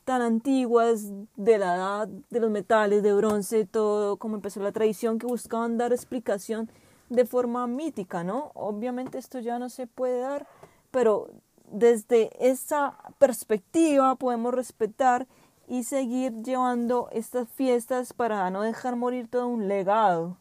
tan 0.05 0.21
antiguas 0.21 1.11
de 1.35 1.57
la 1.57 1.75
edad 1.75 2.07
de 2.07 2.39
los 2.39 2.51
metales, 2.51 3.03
de 3.03 3.13
bronce, 3.13 3.65
todo 3.65 4.17
como 4.17 4.35
empezó 4.35 4.61
la 4.61 4.71
tradición 4.71 5.19
que 5.19 5.25
buscaban 5.25 5.77
dar 5.77 5.91
explicación 5.91 6.69
de 7.09 7.25
forma 7.25 7.67
mítica, 7.67 8.23
¿no? 8.23 8.51
Obviamente 8.53 9.17
esto 9.17 9.39
ya 9.39 9.59
no 9.59 9.69
se 9.69 9.87
puede 9.87 10.19
dar, 10.19 10.47
pero 10.91 11.29
desde 11.71 12.29
esa 12.39 12.97
perspectiva 13.17 14.15
podemos 14.15 14.53
respetar 14.53 15.27
y 15.67 15.83
seguir 15.83 16.31
llevando 16.43 17.09
estas 17.11 17.49
fiestas 17.49 18.13
para 18.13 18.49
no 18.51 18.61
dejar 18.61 18.95
morir 18.95 19.27
todo 19.27 19.47
un 19.47 19.67
legado. 19.67 20.37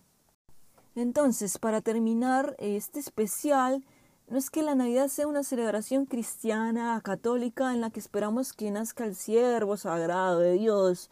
Entonces, 0.94 1.58
para 1.58 1.80
terminar 1.80 2.54
este 2.58 3.00
especial, 3.00 3.82
no 4.28 4.38
es 4.38 4.50
que 4.50 4.62
la 4.62 4.74
Navidad 4.74 5.08
sea 5.08 5.26
una 5.26 5.42
celebración 5.42 6.06
cristiana, 6.06 7.00
católica, 7.02 7.72
en 7.74 7.80
la 7.80 7.90
que 7.90 8.00
esperamos 8.00 8.52
que 8.52 8.70
nazca 8.70 9.04
el 9.04 9.14
siervo 9.14 9.76
sagrado 9.76 10.40
de 10.40 10.54
Dios 10.54 11.10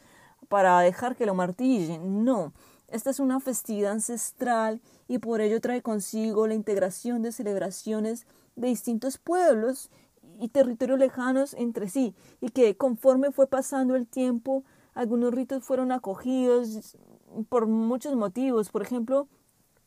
para 0.48 0.80
dejar 0.80 1.14
que 1.16 1.26
lo 1.26 1.34
martillen. 1.34 2.24
No, 2.24 2.52
esta 2.88 3.10
es 3.10 3.20
una 3.20 3.40
festividad 3.40 3.92
ancestral 3.92 4.80
y 5.08 5.18
por 5.18 5.40
ello 5.40 5.60
trae 5.60 5.82
consigo 5.82 6.46
la 6.46 6.54
integración 6.54 7.22
de 7.22 7.32
celebraciones 7.32 8.26
de 8.56 8.68
distintos 8.68 9.18
pueblos 9.18 9.90
y 10.40 10.48
territorios 10.48 10.98
lejanos 10.98 11.54
entre 11.54 11.88
sí, 11.88 12.14
y 12.40 12.48
que 12.48 12.76
conforme 12.76 13.30
fue 13.30 13.46
pasando 13.46 13.94
el 13.94 14.06
tiempo, 14.06 14.64
algunos 14.94 15.32
ritos 15.32 15.62
fueron 15.64 15.92
acogidos 15.92 16.96
por 17.48 17.66
muchos 17.66 18.14
motivos. 18.16 18.70
Por 18.70 18.82
ejemplo, 18.82 19.28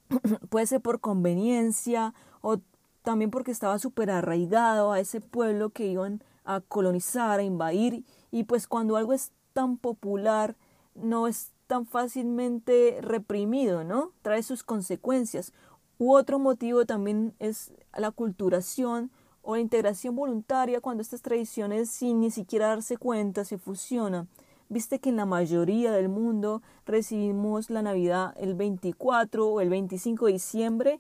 puede 0.50 0.68
ser 0.68 0.82
por 0.82 1.00
conveniencia 1.00 2.14
o 2.42 2.58
también 3.06 3.32
porque 3.32 3.52
estaba 3.52 3.80
súper 3.80 4.12
arraigado 4.12 4.92
a 4.92 5.00
ese 5.00 5.22
pueblo 5.22 5.70
que 5.70 5.88
iban 5.88 6.22
a 6.44 6.60
colonizar, 6.60 7.40
a 7.40 7.44
invadir, 7.44 8.04
y 8.32 8.44
pues 8.44 8.68
cuando 8.68 8.98
algo 8.98 9.14
es 9.14 9.32
tan 9.54 9.78
popular, 9.78 10.58
no 10.96 11.28
es 11.28 11.52
tan 11.68 11.86
fácilmente 11.86 13.00
reprimido, 13.02 13.84
¿no? 13.84 14.12
Trae 14.22 14.44
sus 14.44 14.64
consecuencias. 14.64 15.54
U 15.98 16.14
otro 16.14 16.40
motivo 16.40 16.86
también 16.86 17.34
es 17.40 17.72
la 17.96 18.12
culturación 18.12 19.12
o 19.42 19.56
la 19.56 19.62
integración 19.62 20.16
voluntaria 20.16 20.82
cuando 20.82 21.02
estas 21.02 21.22
tradiciones 21.22 21.90
sin 21.90 22.20
ni 22.20 22.32
siquiera 22.32 22.68
darse 22.68 22.98
cuenta 22.98 23.46
se 23.46 23.58
fusionan. 23.58 24.28
Viste 24.68 25.00
que 25.00 25.10
en 25.10 25.16
la 25.16 25.26
mayoría 25.26 25.92
del 25.92 26.10
mundo 26.10 26.64
recibimos 26.86 27.70
la 27.70 27.84
Navidad 27.84 28.34
el 28.38 28.56
24 28.56 29.48
o 29.48 29.62
el 29.62 29.70
25 29.70 30.26
de 30.26 30.34
diciembre 30.34 31.00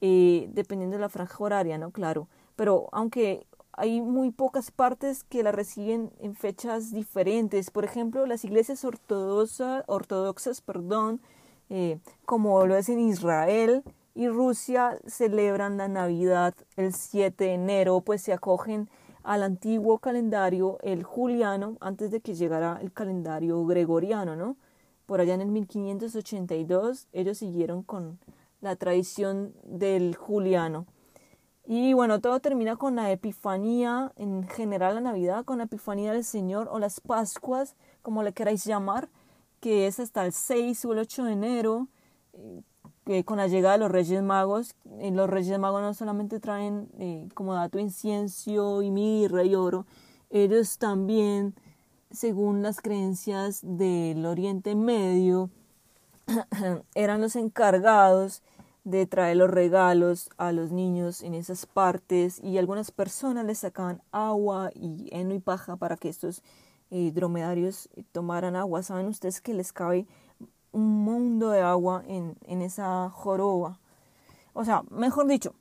eh, 0.00 0.48
dependiendo 0.52 0.96
de 0.96 1.00
la 1.00 1.08
franja 1.08 1.42
horaria, 1.42 1.78
¿no? 1.78 1.90
Claro. 1.90 2.28
Pero 2.56 2.88
aunque 2.92 3.46
hay 3.76 4.00
muy 4.00 4.30
pocas 4.30 4.70
partes 4.70 5.22
que 5.24 5.42
la 5.42 5.52
reciben 5.52 6.10
en 6.18 6.34
fechas 6.34 6.92
diferentes. 6.92 7.70
Por 7.70 7.84
ejemplo, 7.84 8.24
las 8.26 8.44
iglesias 8.44 8.84
ortodoxas, 8.84 9.84
ortodoxas 9.86 10.62
perdón, 10.62 11.20
eh, 11.68 11.98
como 12.24 12.64
lo 12.66 12.76
es 12.76 12.88
en 12.88 13.00
Israel 13.00 13.82
y 14.14 14.28
Rusia, 14.28 14.98
celebran 15.06 15.76
la 15.76 15.88
Navidad 15.88 16.54
el 16.76 16.94
7 16.94 17.44
de 17.44 17.52
enero, 17.52 18.00
pues 18.00 18.22
se 18.22 18.32
acogen 18.32 18.88
al 19.22 19.42
antiguo 19.42 19.98
calendario, 19.98 20.78
el 20.82 21.02
juliano, 21.02 21.76
antes 21.80 22.10
de 22.10 22.20
que 22.20 22.34
llegara 22.34 22.78
el 22.80 22.92
calendario 22.92 23.64
gregoriano, 23.66 24.36
¿no? 24.36 24.56
Por 25.04 25.20
allá 25.20 25.34
en 25.34 25.42
el 25.42 25.48
1582 25.48 27.08
ellos 27.12 27.38
siguieron 27.38 27.82
con 27.82 28.18
la 28.66 28.76
tradición 28.76 29.54
del 29.62 30.16
juliano. 30.16 30.86
Y 31.64 31.94
bueno, 31.94 32.20
todo 32.20 32.40
termina 32.40 32.76
con 32.76 32.96
la 32.96 33.10
Epifanía, 33.10 34.12
en 34.16 34.46
general 34.48 34.96
la 34.96 35.00
Navidad, 35.00 35.44
con 35.44 35.58
la 35.58 35.64
Epifanía 35.64 36.12
del 36.12 36.24
Señor 36.24 36.68
o 36.70 36.78
las 36.78 37.00
Pascuas, 37.00 37.74
como 38.02 38.22
le 38.22 38.32
queráis 38.32 38.64
llamar, 38.64 39.08
que 39.60 39.86
es 39.86 39.98
hasta 39.98 40.24
el 40.24 40.32
6 40.32 40.84
o 40.84 40.92
el 40.92 41.00
8 41.00 41.24
de 41.24 41.32
enero, 41.32 41.88
eh, 43.06 43.24
con 43.24 43.38
la 43.38 43.46
llegada 43.46 43.74
de 43.74 43.80
los 43.80 43.90
Reyes 43.90 44.22
Magos. 44.22 44.74
Eh, 44.98 45.10
los 45.10 45.30
Reyes 45.30 45.58
Magos 45.58 45.82
no 45.82 45.94
solamente 45.94 46.40
traen 46.40 46.88
eh, 46.98 47.28
como 47.34 47.54
dato 47.54 47.78
incienso 47.78 48.82
y 48.82 48.90
mirra 48.90 49.44
y 49.44 49.54
oro, 49.54 49.86
ellos 50.30 50.78
también, 50.78 51.54
según 52.10 52.62
las 52.62 52.80
creencias 52.80 53.60
del 53.62 54.26
Oriente 54.26 54.74
Medio, 54.74 55.50
eran 56.94 57.20
los 57.20 57.36
encargados 57.36 58.42
de 58.86 59.04
traer 59.04 59.36
los 59.36 59.50
regalos 59.50 60.30
a 60.36 60.52
los 60.52 60.70
niños 60.70 61.20
en 61.22 61.34
esas 61.34 61.66
partes 61.66 62.38
y 62.40 62.56
algunas 62.56 62.92
personas 62.92 63.44
les 63.44 63.58
sacaban 63.58 64.00
agua 64.12 64.70
y 64.76 65.08
heno 65.10 65.34
y 65.34 65.40
paja 65.40 65.74
para 65.74 65.96
que 65.96 66.08
estos 66.08 66.44
eh, 66.92 67.10
dromedarios 67.12 67.88
tomaran 68.12 68.54
agua. 68.54 68.84
Saben 68.84 69.08
ustedes 69.08 69.40
que 69.40 69.54
les 69.54 69.72
cabe 69.72 70.06
un 70.70 71.04
mundo 71.04 71.50
de 71.50 71.62
agua 71.62 72.04
en, 72.06 72.36
en 72.46 72.62
esa 72.62 73.10
joroba. 73.10 73.80
O 74.52 74.64
sea, 74.64 74.84
mejor 74.88 75.26
dicho, 75.26 75.52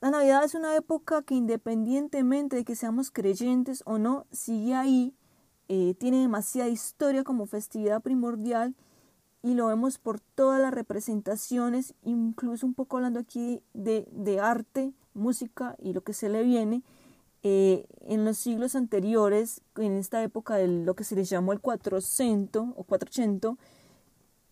la 0.00 0.10
Navidad 0.10 0.42
es 0.42 0.56
una 0.56 0.74
época 0.74 1.22
que 1.22 1.36
independientemente 1.36 2.56
de 2.56 2.64
que 2.64 2.74
seamos 2.74 3.12
creyentes 3.12 3.84
o 3.86 3.98
no, 3.98 4.26
sigue 4.32 4.74
ahí, 4.74 5.14
eh, 5.68 5.94
tiene 5.96 6.22
demasiada 6.22 6.68
historia 6.68 7.22
como 7.22 7.46
festividad 7.46 8.02
primordial 8.02 8.74
y 9.42 9.54
lo 9.54 9.66
vemos 9.66 9.98
por 9.98 10.20
todas 10.20 10.60
las 10.60 10.72
representaciones, 10.72 11.94
incluso 12.02 12.64
un 12.66 12.74
poco 12.74 12.96
hablando 12.96 13.18
aquí 13.18 13.62
de, 13.74 14.08
de 14.12 14.40
arte, 14.40 14.92
música 15.14 15.76
y 15.78 15.92
lo 15.92 16.02
que 16.02 16.12
se 16.12 16.28
le 16.28 16.42
viene. 16.42 16.82
Eh, 17.44 17.86
en 18.02 18.24
los 18.24 18.38
siglos 18.38 18.76
anteriores, 18.76 19.62
en 19.76 19.96
esta 19.96 20.22
época 20.22 20.54
de 20.54 20.68
lo 20.68 20.94
que 20.94 21.02
se 21.02 21.16
les 21.16 21.28
llamó 21.28 21.52
el 21.52 21.60
400 21.60 22.68
o 22.76 22.84
480, 22.84 23.56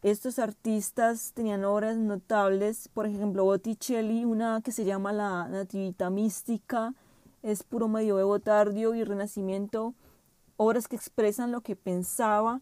estos 0.03 0.39
artistas 0.41 1.33
tenían 1.35 1.65
obras 1.65 1.99
notables, 1.99 2.89
por 2.89 3.07
ejemplo 3.07 3.45
Botticelli, 3.45 4.25
una 4.25 4.61
que 4.63 4.73
se 4.73 4.85
llama 4.85 5.13
La 5.13 5.47
Nativita 5.47 6.11
Mística, 6.11 6.95
es 7.43 7.63
puro 7.63 7.87
medioevo 7.87 8.41
tardío 8.41 8.95
y 8.95 9.05
renacimiento, 9.05 9.95
obras 10.57 10.89
que 10.89 10.97
expresan 10.97 11.53
lo 11.53 11.61
que 11.61 11.77
pensaba 11.77 12.61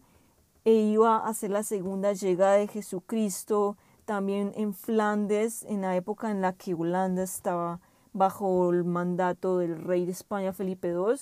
e 0.69 0.73
iba 0.73 1.17
a 1.17 1.33
ser 1.33 1.49
la 1.49 1.63
segunda 1.63 2.13
llegada 2.13 2.53
de 2.53 2.67
Jesucristo, 2.67 3.75
también 4.05 4.51
en 4.55 4.75
Flandes, 4.75 5.63
en 5.63 5.81
la 5.81 5.95
época 5.95 6.29
en 6.29 6.41
la 6.41 6.53
que 6.53 6.75
Holanda 6.75 7.23
estaba 7.23 7.79
bajo 8.13 8.69
el 8.69 8.83
mandato 8.83 9.57
del 9.57 9.81
rey 9.81 10.05
de 10.05 10.11
España 10.11 10.53
Felipe 10.53 10.89
II. 10.89 11.15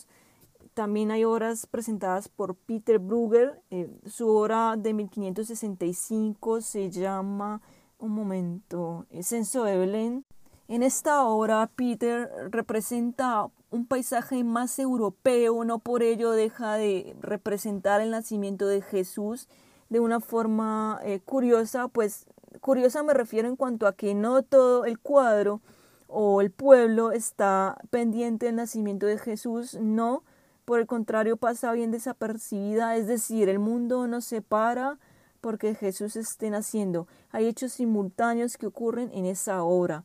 También 0.73 1.11
hay 1.11 1.23
obras 1.23 1.65
presentadas 1.65 2.27
por 2.27 2.55
Peter 2.55 2.99
Brugger. 2.99 3.61
Eh, 3.69 3.89
su 4.05 4.27
obra 4.27 4.75
de 4.75 4.93
1565 4.93 6.59
se 6.59 6.91
llama 6.91 7.61
un 7.99 8.11
momento, 8.11 9.05
censo 9.21 9.63
de 9.63 9.77
Belén. 9.77 10.25
En 10.67 10.83
esta 10.83 11.25
obra 11.25 11.71
Peter 11.73 12.29
representa 12.51 13.47
un 13.69 13.85
paisaje 13.85 14.43
más 14.43 14.79
europeo, 14.79 15.63
no 15.65 15.79
por 15.79 16.03
ello 16.03 16.31
deja 16.31 16.75
de 16.75 17.15
representar 17.21 18.01
el 18.01 18.11
nacimiento 18.11 18.67
de 18.67 18.81
Jesús 18.81 19.47
de 19.89 19.99
una 19.99 20.19
forma 20.19 20.99
eh, 21.03 21.19
curiosa, 21.19 21.87
pues 21.87 22.25
curiosa 22.61 23.03
me 23.03 23.13
refiero 23.13 23.47
en 23.47 23.55
cuanto 23.55 23.87
a 23.87 23.93
que 23.93 24.13
no 24.13 24.41
todo 24.43 24.85
el 24.85 24.99
cuadro 24.99 25.61
o 26.07 26.41
el 26.41 26.51
pueblo 26.51 27.11
está 27.11 27.77
pendiente 27.89 28.45
del 28.45 28.55
nacimiento 28.55 29.05
de 29.05 29.17
Jesús, 29.17 29.75
no, 29.75 30.23
por 30.65 30.79
el 30.79 30.87
contrario 30.87 31.37
pasa 31.37 31.71
bien 31.73 31.91
desapercibida, 31.91 32.95
es 32.95 33.07
decir, 33.07 33.49
el 33.49 33.59
mundo 33.59 34.07
no 34.07 34.21
se 34.21 34.41
para 34.41 34.97
porque 35.41 35.75
Jesús 35.75 36.15
esté 36.15 36.49
naciendo. 36.49 37.07
Hay 37.31 37.45
hechos 37.45 37.73
simultáneos 37.73 38.57
que 38.57 38.67
ocurren 38.67 39.09
en 39.13 39.25
esa 39.25 39.63
obra. 39.63 40.03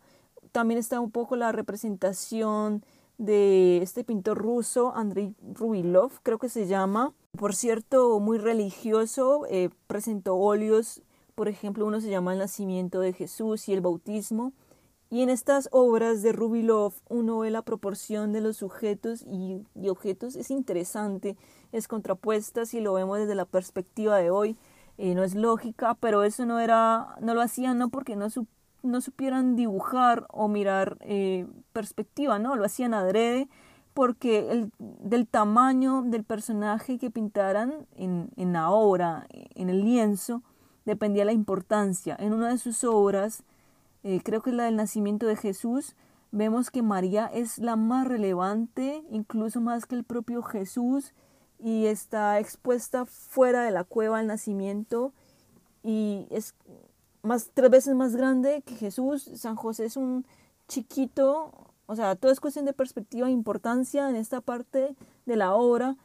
También 0.52 0.78
está 0.78 1.00
un 1.00 1.10
poco 1.10 1.34
la 1.34 1.50
representación 1.50 2.84
de 3.18 3.78
este 3.82 4.04
pintor 4.04 4.38
ruso, 4.38 4.94
Andrei 4.94 5.34
Rubilov, 5.54 6.12
creo 6.22 6.38
que 6.38 6.48
se 6.48 6.66
llama. 6.66 7.12
Por 7.38 7.54
cierto, 7.54 8.20
muy 8.20 8.38
religioso, 8.38 9.46
eh, 9.48 9.70
presentó 9.86 10.36
óleos, 10.36 11.02
por 11.34 11.48
ejemplo, 11.48 11.86
uno 11.86 12.00
se 12.00 12.10
llama 12.10 12.32
El 12.32 12.40
nacimiento 12.40 13.00
de 13.00 13.12
Jesús 13.12 13.68
y 13.68 13.72
el 13.72 13.80
bautismo. 13.80 14.52
Y 15.10 15.22
en 15.22 15.28
estas 15.28 15.68
obras 15.72 16.22
de 16.22 16.32
Rubilov 16.32 16.94
uno 17.10 17.40
ve 17.40 17.50
la 17.50 17.62
proporción 17.62 18.32
de 18.32 18.40
los 18.40 18.56
sujetos 18.56 19.22
y, 19.26 19.62
objetos. 19.88 20.36
Es 20.36 20.50
interesante, 20.50 21.36
es 21.70 21.86
contrapuesta 21.86 22.64
si 22.64 22.80
lo 22.80 22.94
vemos 22.94 23.18
desde 23.18 23.34
la 23.34 23.44
perspectiva 23.44 24.16
de 24.18 24.30
hoy. 24.30 24.56
Eh, 24.98 25.14
no 25.14 25.22
es 25.22 25.34
lógica, 25.34 25.94
pero 26.00 26.22
eso 26.22 26.46
no 26.46 26.60
era, 26.60 27.16
no 27.20 27.34
lo 27.34 27.40
hacían 27.42 27.78
no 27.78 27.88
porque 27.88 28.16
no, 28.16 28.28
no 28.82 29.00
supieran 29.00 29.56
dibujar 29.56 30.26
o 30.30 30.48
mirar 30.48 30.98
eh, 31.00 31.46
perspectiva, 31.72 32.38
no, 32.38 32.56
lo 32.56 32.64
hacían 32.64 32.94
adrede 32.94 33.48
porque 33.94 34.50
el, 34.50 34.72
del 34.78 35.26
tamaño 35.26 36.02
del 36.02 36.24
personaje 36.24 36.98
que 36.98 37.10
pintaran 37.10 37.86
en, 37.94 38.30
en 38.36 38.52
la 38.52 38.70
obra, 38.70 39.26
en 39.30 39.68
el 39.68 39.84
lienzo, 39.84 40.42
dependía 40.84 41.24
la 41.24 41.32
importancia. 41.32 42.16
En 42.18 42.32
una 42.32 42.48
de 42.48 42.58
sus 42.58 42.84
obras, 42.84 43.44
eh, 44.02 44.20
creo 44.24 44.42
que 44.42 44.50
es 44.50 44.56
la 44.56 44.64
del 44.64 44.76
nacimiento 44.76 45.26
de 45.26 45.36
Jesús, 45.36 45.94
vemos 46.30 46.70
que 46.70 46.82
María 46.82 47.26
es 47.26 47.58
la 47.58 47.76
más 47.76 48.06
relevante, 48.06 49.04
incluso 49.10 49.60
más 49.60 49.86
que 49.86 49.94
el 49.94 50.04
propio 50.04 50.42
Jesús, 50.42 51.12
y 51.58 51.86
está 51.86 52.40
expuesta 52.40 53.06
fuera 53.06 53.62
de 53.62 53.70
la 53.70 53.84
cueva 53.84 54.18
del 54.18 54.26
nacimiento 54.26 55.12
y 55.84 56.26
es 56.30 56.54
más 57.22 57.50
tres 57.54 57.70
veces 57.70 57.94
más 57.94 58.16
grande 58.16 58.62
que 58.62 58.74
Jesús. 58.74 59.30
San 59.34 59.56
José 59.56 59.86
es 59.86 59.96
un 59.96 60.26
chiquito, 60.68 61.52
o 61.86 61.96
sea, 61.96 62.16
todo 62.16 62.32
es 62.32 62.40
cuestión 62.40 62.64
de 62.64 62.72
perspectiva 62.72 63.28
e 63.28 63.32
importancia 63.32 64.08
en 64.08 64.16
esta 64.16 64.40
parte 64.40 64.94
de 65.26 65.36
la 65.36 65.54
obra. 65.54 65.96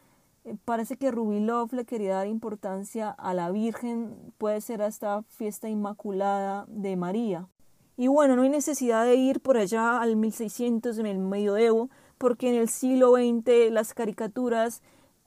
Eh, 0.44 0.56
parece 0.64 0.96
que 0.96 1.10
Rubilov 1.10 1.72
le 1.74 1.84
quería 1.84 2.16
dar 2.16 2.26
importancia 2.26 3.10
a 3.10 3.34
la 3.34 3.50
Virgen, 3.50 4.14
puede 4.38 4.60
ser 4.60 4.82
hasta 4.82 5.22
fiesta 5.22 5.68
inmaculada 5.68 6.64
de 6.68 6.96
María. 6.96 7.48
Y 7.96 8.06
bueno, 8.06 8.36
no 8.36 8.42
hay 8.42 8.48
necesidad 8.48 9.04
de 9.04 9.16
ir 9.16 9.40
por 9.40 9.56
allá 9.56 10.00
al 10.00 10.14
1600 10.14 10.98
en 10.98 11.06
el 11.06 11.18
medioevo, 11.18 11.90
porque 12.16 12.48
en 12.48 12.54
el 12.54 12.68
siglo 12.68 13.14
XX 13.14 13.72
las 13.72 13.92
caricaturas 13.92 14.82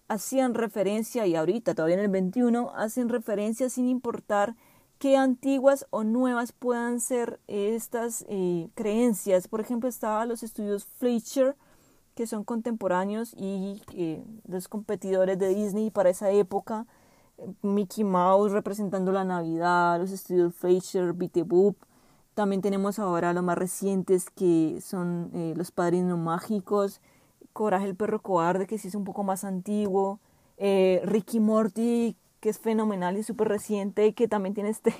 hacían 0.08 0.54
referencia, 0.54 1.25
y 1.25 1.36
ahorita 1.36 1.73
todavía 1.73 2.01
en 2.01 2.15
el 2.15 2.32
XXI, 2.32 2.67
hacen 2.75 3.10
referencia 3.10 3.69
sin 3.69 3.88
importar 3.88 4.56
qué 5.02 5.18
antiguas 5.18 5.88
o 5.90 6.04
nuevas 6.04 6.52
puedan 6.52 7.00
ser 7.00 7.40
estas 7.48 8.24
eh, 8.30 8.70
creencias. 8.76 9.48
Por 9.48 9.60
ejemplo, 9.60 9.90
estaban 9.90 10.30
los 10.30 10.44
estudios 10.44 10.86
Fletcher, 10.86 11.56
que 12.14 12.28
son 12.28 12.44
contemporáneos 12.44 13.34
y 13.36 13.82
eh, 13.96 14.24
los 14.48 14.68
competidores 14.68 15.40
de 15.40 15.56
Disney 15.56 15.90
para 15.90 16.12
esa 16.12 16.30
época. 16.30 16.86
Mickey 17.64 18.04
Mouse 18.04 18.52
representando 18.52 19.12
la 19.12 19.24
Navidad, 19.24 20.00
los 20.00 20.12
estudios 20.12 20.54
Fletcher, 20.54 21.14
Beat 21.14 21.48
Boop, 21.48 21.78
también 22.36 22.62
tenemos 22.62 23.00
ahora 23.00 23.34
los 23.34 23.44
más 23.44 23.58
recientes 23.58 24.30
que 24.30 24.78
son 24.82 25.32
eh, 25.34 25.56
Los 25.58 25.72
Padrinos 25.72 26.20
Mágicos, 26.20 27.02
Coraje 27.54 27.88
el 27.88 27.96
Perro 27.96 28.22
Cobarde, 28.22 28.68
que 28.68 28.78
sí 28.78 28.90
es 28.90 28.96
un 28.96 29.04
poco 29.04 29.24
más 29.24 29.46
antiguo, 29.46 30.20
eh, 30.58 31.02
Ricky 31.06 31.40
Morty, 31.40 32.16
que 32.41 32.49
es 32.49 32.60
fenomenal 32.60 33.17
y 33.17 33.23
súper 33.23 33.47
reciente, 33.47 34.08
y 34.08 34.13
que 34.13 34.27
también 34.27 34.54
tiene 34.54 34.71
este, 34.71 34.93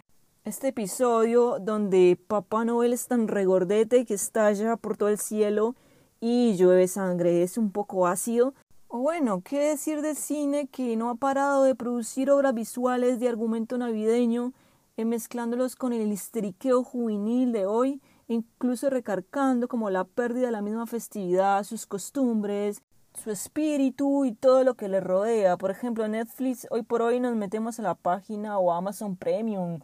este 0.44 0.68
episodio 0.68 1.58
donde 1.60 2.18
Papá 2.26 2.64
Noel 2.66 2.92
es 2.92 3.06
tan 3.06 3.28
regordete 3.28 4.04
que 4.04 4.14
estalla 4.14 4.76
por 4.76 4.98
todo 4.98 5.08
el 5.08 5.18
cielo 5.18 5.76
y 6.20 6.56
llueve 6.56 6.88
sangre. 6.88 7.42
Es 7.42 7.56
un 7.56 7.70
poco 7.70 8.06
ácido. 8.06 8.52
O 8.88 8.98
bueno, 8.98 9.42
¿qué 9.42 9.60
decir 9.60 10.02
del 10.02 10.16
cine 10.16 10.66
que 10.66 10.96
no 10.96 11.10
ha 11.10 11.14
parado 11.14 11.62
de 11.62 11.74
producir 11.74 12.30
obras 12.30 12.54
visuales 12.54 13.20
de 13.20 13.28
argumento 13.28 13.78
navideño? 13.78 14.52
Eh, 14.96 15.04
mezclándolos 15.04 15.76
con 15.76 15.92
el 15.92 16.10
histeriqueo 16.10 16.82
juvenil 16.82 17.52
de 17.52 17.66
hoy, 17.66 18.02
incluso 18.26 18.90
recargando 18.90 19.68
como 19.68 19.90
la 19.90 20.02
pérdida 20.04 20.46
de 20.46 20.52
la 20.52 20.62
misma 20.62 20.86
festividad, 20.86 21.62
sus 21.62 21.86
costumbres, 21.86 22.82
su 23.18 23.30
espíritu 23.30 24.24
y 24.24 24.32
todo 24.32 24.64
lo 24.64 24.74
que 24.74 24.88
le 24.88 25.00
rodea. 25.00 25.56
Por 25.56 25.70
ejemplo, 25.70 26.08
Netflix, 26.08 26.66
hoy 26.70 26.82
por 26.82 27.02
hoy 27.02 27.20
nos 27.20 27.36
metemos 27.36 27.78
a 27.78 27.82
la 27.82 27.94
página 27.94 28.58
o 28.58 28.72
Amazon 28.72 29.16
Premium, 29.16 29.80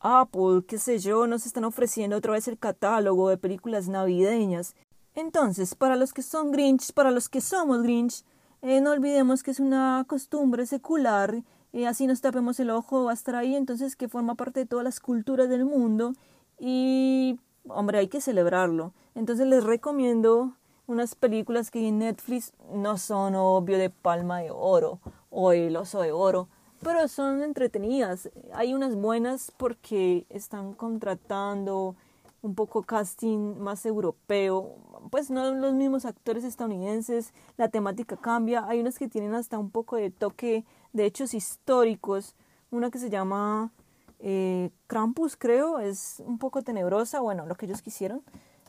Apple, 0.00 0.62
qué 0.66 0.78
sé 0.78 0.98
yo, 0.98 1.26
nos 1.26 1.44
están 1.44 1.64
ofreciendo 1.64 2.16
otra 2.16 2.32
vez 2.32 2.48
el 2.48 2.58
catálogo 2.58 3.28
de 3.28 3.36
películas 3.36 3.88
navideñas. 3.88 4.74
Entonces, 5.14 5.74
para 5.74 5.96
los 5.96 6.12
que 6.12 6.22
son 6.22 6.52
Grinch, 6.52 6.92
para 6.92 7.10
los 7.10 7.28
que 7.28 7.40
somos 7.40 7.82
Grinch, 7.82 8.24
eh, 8.62 8.80
no 8.80 8.92
olvidemos 8.92 9.42
que 9.42 9.50
es 9.50 9.60
una 9.60 10.04
costumbre 10.08 10.66
secular 10.66 11.42
y 11.72 11.84
así 11.84 12.06
nos 12.06 12.20
tapemos 12.20 12.60
el 12.60 12.70
ojo, 12.70 13.04
va 13.04 13.10
a 13.10 13.14
estar 13.14 13.34
ahí, 13.34 13.54
entonces 13.54 13.96
que 13.96 14.08
forma 14.08 14.36
parte 14.36 14.60
de 14.60 14.66
todas 14.66 14.84
las 14.84 15.00
culturas 15.00 15.48
del 15.48 15.64
mundo 15.64 16.14
y, 16.58 17.38
hombre, 17.68 17.98
hay 17.98 18.08
que 18.08 18.20
celebrarlo. 18.20 18.94
Entonces 19.14 19.46
les 19.48 19.64
recomiendo 19.64 20.54
unas 20.88 21.14
películas 21.14 21.70
que 21.70 21.86
en 21.86 21.98
Netflix 21.98 22.52
no 22.72 22.96
son 22.96 23.34
obvio 23.36 23.78
de 23.78 23.90
palma 23.90 24.40
de 24.40 24.50
oro 24.50 24.98
o 25.30 25.52
el 25.52 25.76
oso 25.76 26.00
de 26.00 26.12
oro, 26.12 26.48
pero 26.82 27.06
son 27.08 27.42
entretenidas. 27.42 28.30
Hay 28.54 28.74
unas 28.74 28.96
buenas 28.96 29.52
porque 29.56 30.26
están 30.30 30.72
contratando 30.72 31.94
un 32.40 32.54
poco 32.54 32.82
casting 32.82 33.58
más 33.58 33.84
europeo, 33.84 34.76
pues 35.10 35.30
no 35.30 35.52
los 35.54 35.74
mismos 35.74 36.06
actores 36.06 36.42
estadounidenses, 36.44 37.34
la 37.58 37.68
temática 37.68 38.16
cambia, 38.16 38.64
hay 38.66 38.80
unas 38.80 38.98
que 38.98 39.08
tienen 39.08 39.34
hasta 39.34 39.58
un 39.58 39.70
poco 39.70 39.96
de 39.96 40.10
toque 40.10 40.64
de 40.94 41.04
hechos 41.04 41.34
históricos, 41.34 42.34
una 42.70 42.90
que 42.90 42.98
se 42.98 43.10
llama 43.10 43.72
eh, 44.20 44.70
Krampus 44.86 45.36
creo, 45.36 45.80
es 45.80 46.22
un 46.24 46.38
poco 46.38 46.62
tenebrosa, 46.62 47.20
bueno, 47.20 47.44
lo 47.44 47.56
que 47.56 47.66
ellos 47.66 47.82
quisieron, 47.82 48.22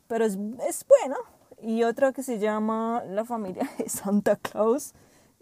pero 0.08 0.25
es, 0.25 0.38
es 0.67 0.86
buena, 0.86 1.17
y 1.62 1.84
otra 1.84 2.13
que 2.13 2.24
se 2.24 2.39
llama 2.39 3.04
La 3.08 3.26
familia 3.26 3.69
de 3.78 3.89
Santa 3.89 4.36
Claus, 4.36 4.93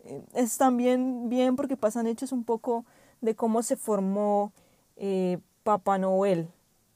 eh, 0.04 0.24
es 0.34 0.58
también 0.58 1.30
bien 1.30 1.56
porque 1.56 1.78
pasan 1.78 2.08
hechos 2.08 2.32
un 2.32 2.44
poco 2.44 2.86
de 3.22 3.36
cómo 3.36 3.64
se 3.64 3.76
formó 3.76 4.52
eh, 4.96 5.40
Papá 5.64 5.98
Noel 5.98 6.50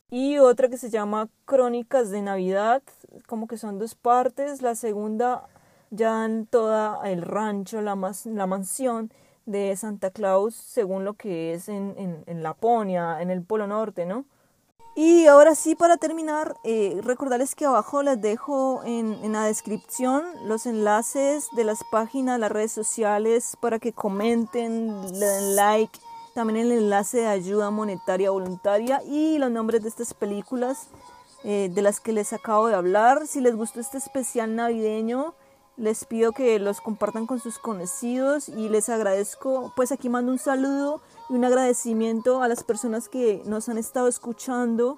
y 0.09 0.37
otra 0.39 0.67
que 0.69 0.77
se 0.77 0.89
llama 0.89 1.29
Crónicas 1.45 2.09
de 2.11 2.21
Navidad, 2.21 2.83
como 3.27 3.47
que 3.47 3.57
son 3.57 3.79
dos 3.79 3.95
partes. 3.95 4.61
La 4.61 4.75
segunda 4.75 5.47
ya 5.89 6.25
en 6.25 6.45
toda 6.45 7.09
el 7.09 7.21
rancho, 7.21 7.81
la, 7.81 7.97
la 8.25 8.47
mansión 8.47 9.11
de 9.45 9.75
Santa 9.77 10.11
Claus, 10.11 10.53
según 10.53 11.05
lo 11.05 11.13
que 11.13 11.53
es 11.53 11.69
en, 11.69 11.95
en, 11.97 12.23
en 12.27 12.43
Laponia, 12.43 13.21
en 13.21 13.31
el 13.31 13.41
Polo 13.41 13.67
Norte, 13.67 14.05
¿no? 14.05 14.25
Y 14.93 15.25
ahora 15.27 15.55
sí, 15.55 15.75
para 15.75 15.95
terminar, 15.95 16.57
eh, 16.63 16.99
recordarles 17.03 17.55
que 17.55 17.65
abajo 17.65 18.03
les 18.03 18.19
dejo 18.19 18.83
en, 18.83 19.13
en, 19.23 19.31
la 19.31 19.45
descripción 19.45 20.23
los 20.45 20.65
enlaces 20.65 21.47
de 21.53 21.63
las 21.63 21.79
páginas, 21.91 22.39
las 22.39 22.51
redes 22.51 22.73
sociales, 22.73 23.55
para 23.61 23.79
que 23.79 23.93
comenten, 23.93 25.01
le 25.17 25.25
den 25.25 25.55
like 25.55 25.97
también 26.33 26.59
el 26.59 26.71
enlace 26.71 27.19
de 27.19 27.27
ayuda 27.27 27.71
monetaria 27.71 28.31
voluntaria 28.31 29.01
y 29.03 29.37
los 29.37 29.51
nombres 29.51 29.81
de 29.81 29.89
estas 29.89 30.13
películas 30.13 30.87
eh, 31.43 31.69
de 31.73 31.81
las 31.81 31.99
que 31.99 32.13
les 32.13 32.33
acabo 32.33 32.67
de 32.67 32.75
hablar. 32.75 33.27
Si 33.27 33.41
les 33.41 33.55
gustó 33.55 33.79
este 33.79 33.97
especial 33.97 34.55
navideño, 34.55 35.33
les 35.77 36.05
pido 36.05 36.31
que 36.31 36.59
los 36.59 36.81
compartan 36.81 37.25
con 37.25 37.39
sus 37.39 37.57
conocidos 37.57 38.49
y 38.49 38.69
les 38.69 38.89
agradezco, 38.89 39.73
pues 39.75 39.91
aquí 39.91 40.09
mando 40.09 40.31
un 40.31 40.37
saludo 40.37 41.01
un 41.31 41.45
agradecimiento 41.45 42.43
a 42.43 42.49
las 42.49 42.63
personas 42.65 43.07
que 43.07 43.41
nos 43.45 43.69
han 43.69 43.77
estado 43.77 44.09
escuchando 44.09 44.97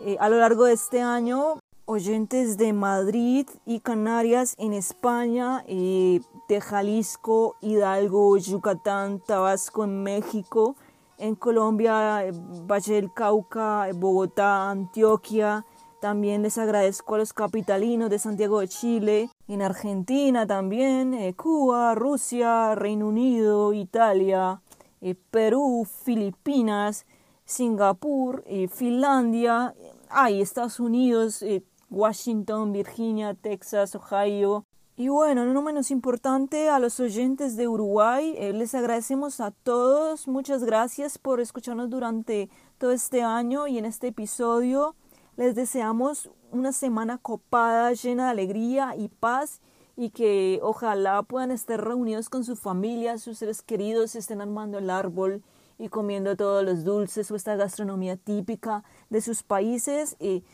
eh, 0.00 0.16
a 0.18 0.28
lo 0.28 0.38
largo 0.38 0.64
de 0.64 0.72
este 0.72 1.00
año 1.00 1.60
oyentes 1.84 2.58
de 2.58 2.72
Madrid 2.72 3.46
y 3.64 3.78
Canarias 3.78 4.54
en 4.58 4.72
España, 4.72 5.64
eh, 5.68 6.20
de 6.48 6.60
Jalisco, 6.60 7.54
Hidalgo, 7.60 8.36
Yucatán, 8.38 9.20
Tabasco 9.24 9.84
en 9.84 10.02
México, 10.02 10.74
en 11.16 11.36
Colombia, 11.36 12.26
eh, 12.26 12.32
Valle 12.66 12.94
del 12.94 13.12
Cauca, 13.14 13.86
Bogotá, 13.94 14.70
Antioquia. 14.70 15.64
También 16.00 16.42
les 16.42 16.58
agradezco 16.58 17.14
a 17.14 17.18
los 17.18 17.32
capitalinos 17.32 18.10
de 18.10 18.18
Santiago 18.18 18.60
de 18.60 18.68
Chile, 18.68 19.30
en 19.46 19.62
Argentina 19.62 20.44
también, 20.44 21.32
Cuba, 21.34 21.94
Rusia, 21.94 22.74
Reino 22.74 23.08
Unido, 23.08 23.72
Italia, 23.72 24.60
eh, 25.00 25.14
Perú, 25.30 25.86
Filipinas, 26.04 27.06
Singapur, 27.44 28.44
Finlandia, 28.70 29.74
hay 30.10 30.42
Estados 30.42 30.80
Unidos, 30.80 31.42
Washington, 31.88 32.72
Virginia, 32.72 33.32
Texas, 33.34 33.94
Ohio, 33.94 34.66
y 34.98 35.10
bueno, 35.10 35.46
no 35.46 35.62
menos 35.62 35.92
importante, 35.92 36.68
a 36.68 36.80
los 36.80 36.98
oyentes 36.98 37.56
de 37.56 37.68
Uruguay, 37.68 38.34
eh, 38.36 38.52
les 38.52 38.74
agradecemos 38.74 39.38
a 39.38 39.52
todos, 39.52 40.26
muchas 40.26 40.64
gracias 40.64 41.18
por 41.18 41.40
escucharnos 41.40 41.88
durante 41.88 42.50
todo 42.78 42.90
este 42.90 43.22
año 43.22 43.68
y 43.68 43.78
en 43.78 43.84
este 43.84 44.08
episodio. 44.08 44.96
Les 45.36 45.54
deseamos 45.54 46.30
una 46.50 46.72
semana 46.72 47.16
copada, 47.16 47.92
llena 47.92 48.24
de 48.24 48.30
alegría 48.30 48.96
y 48.96 49.06
paz 49.06 49.60
y 49.98 50.10
que 50.10 50.60
ojalá 50.62 51.24
puedan 51.24 51.50
estar 51.50 51.84
reunidos 51.84 52.28
con 52.28 52.44
su 52.44 52.54
familia, 52.54 53.18
sus 53.18 53.38
seres 53.38 53.62
queridos, 53.62 54.14
estén 54.14 54.40
armando 54.40 54.78
el 54.78 54.90
árbol 54.90 55.42
y 55.76 55.88
comiendo 55.88 56.36
todos 56.36 56.64
los 56.64 56.84
dulces 56.84 57.28
o 57.32 57.34
esta 57.34 57.56
gastronomía 57.56 58.16
típica 58.16 58.84
de 59.10 59.20
sus 59.20 59.42
países 59.42 60.14
y 60.20 60.44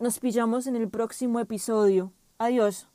nos 0.00 0.18
pillamos 0.18 0.66
en 0.66 0.74
el 0.74 0.88
próximo 0.88 1.38
episodio. 1.38 2.12
Adiós. 2.36 2.88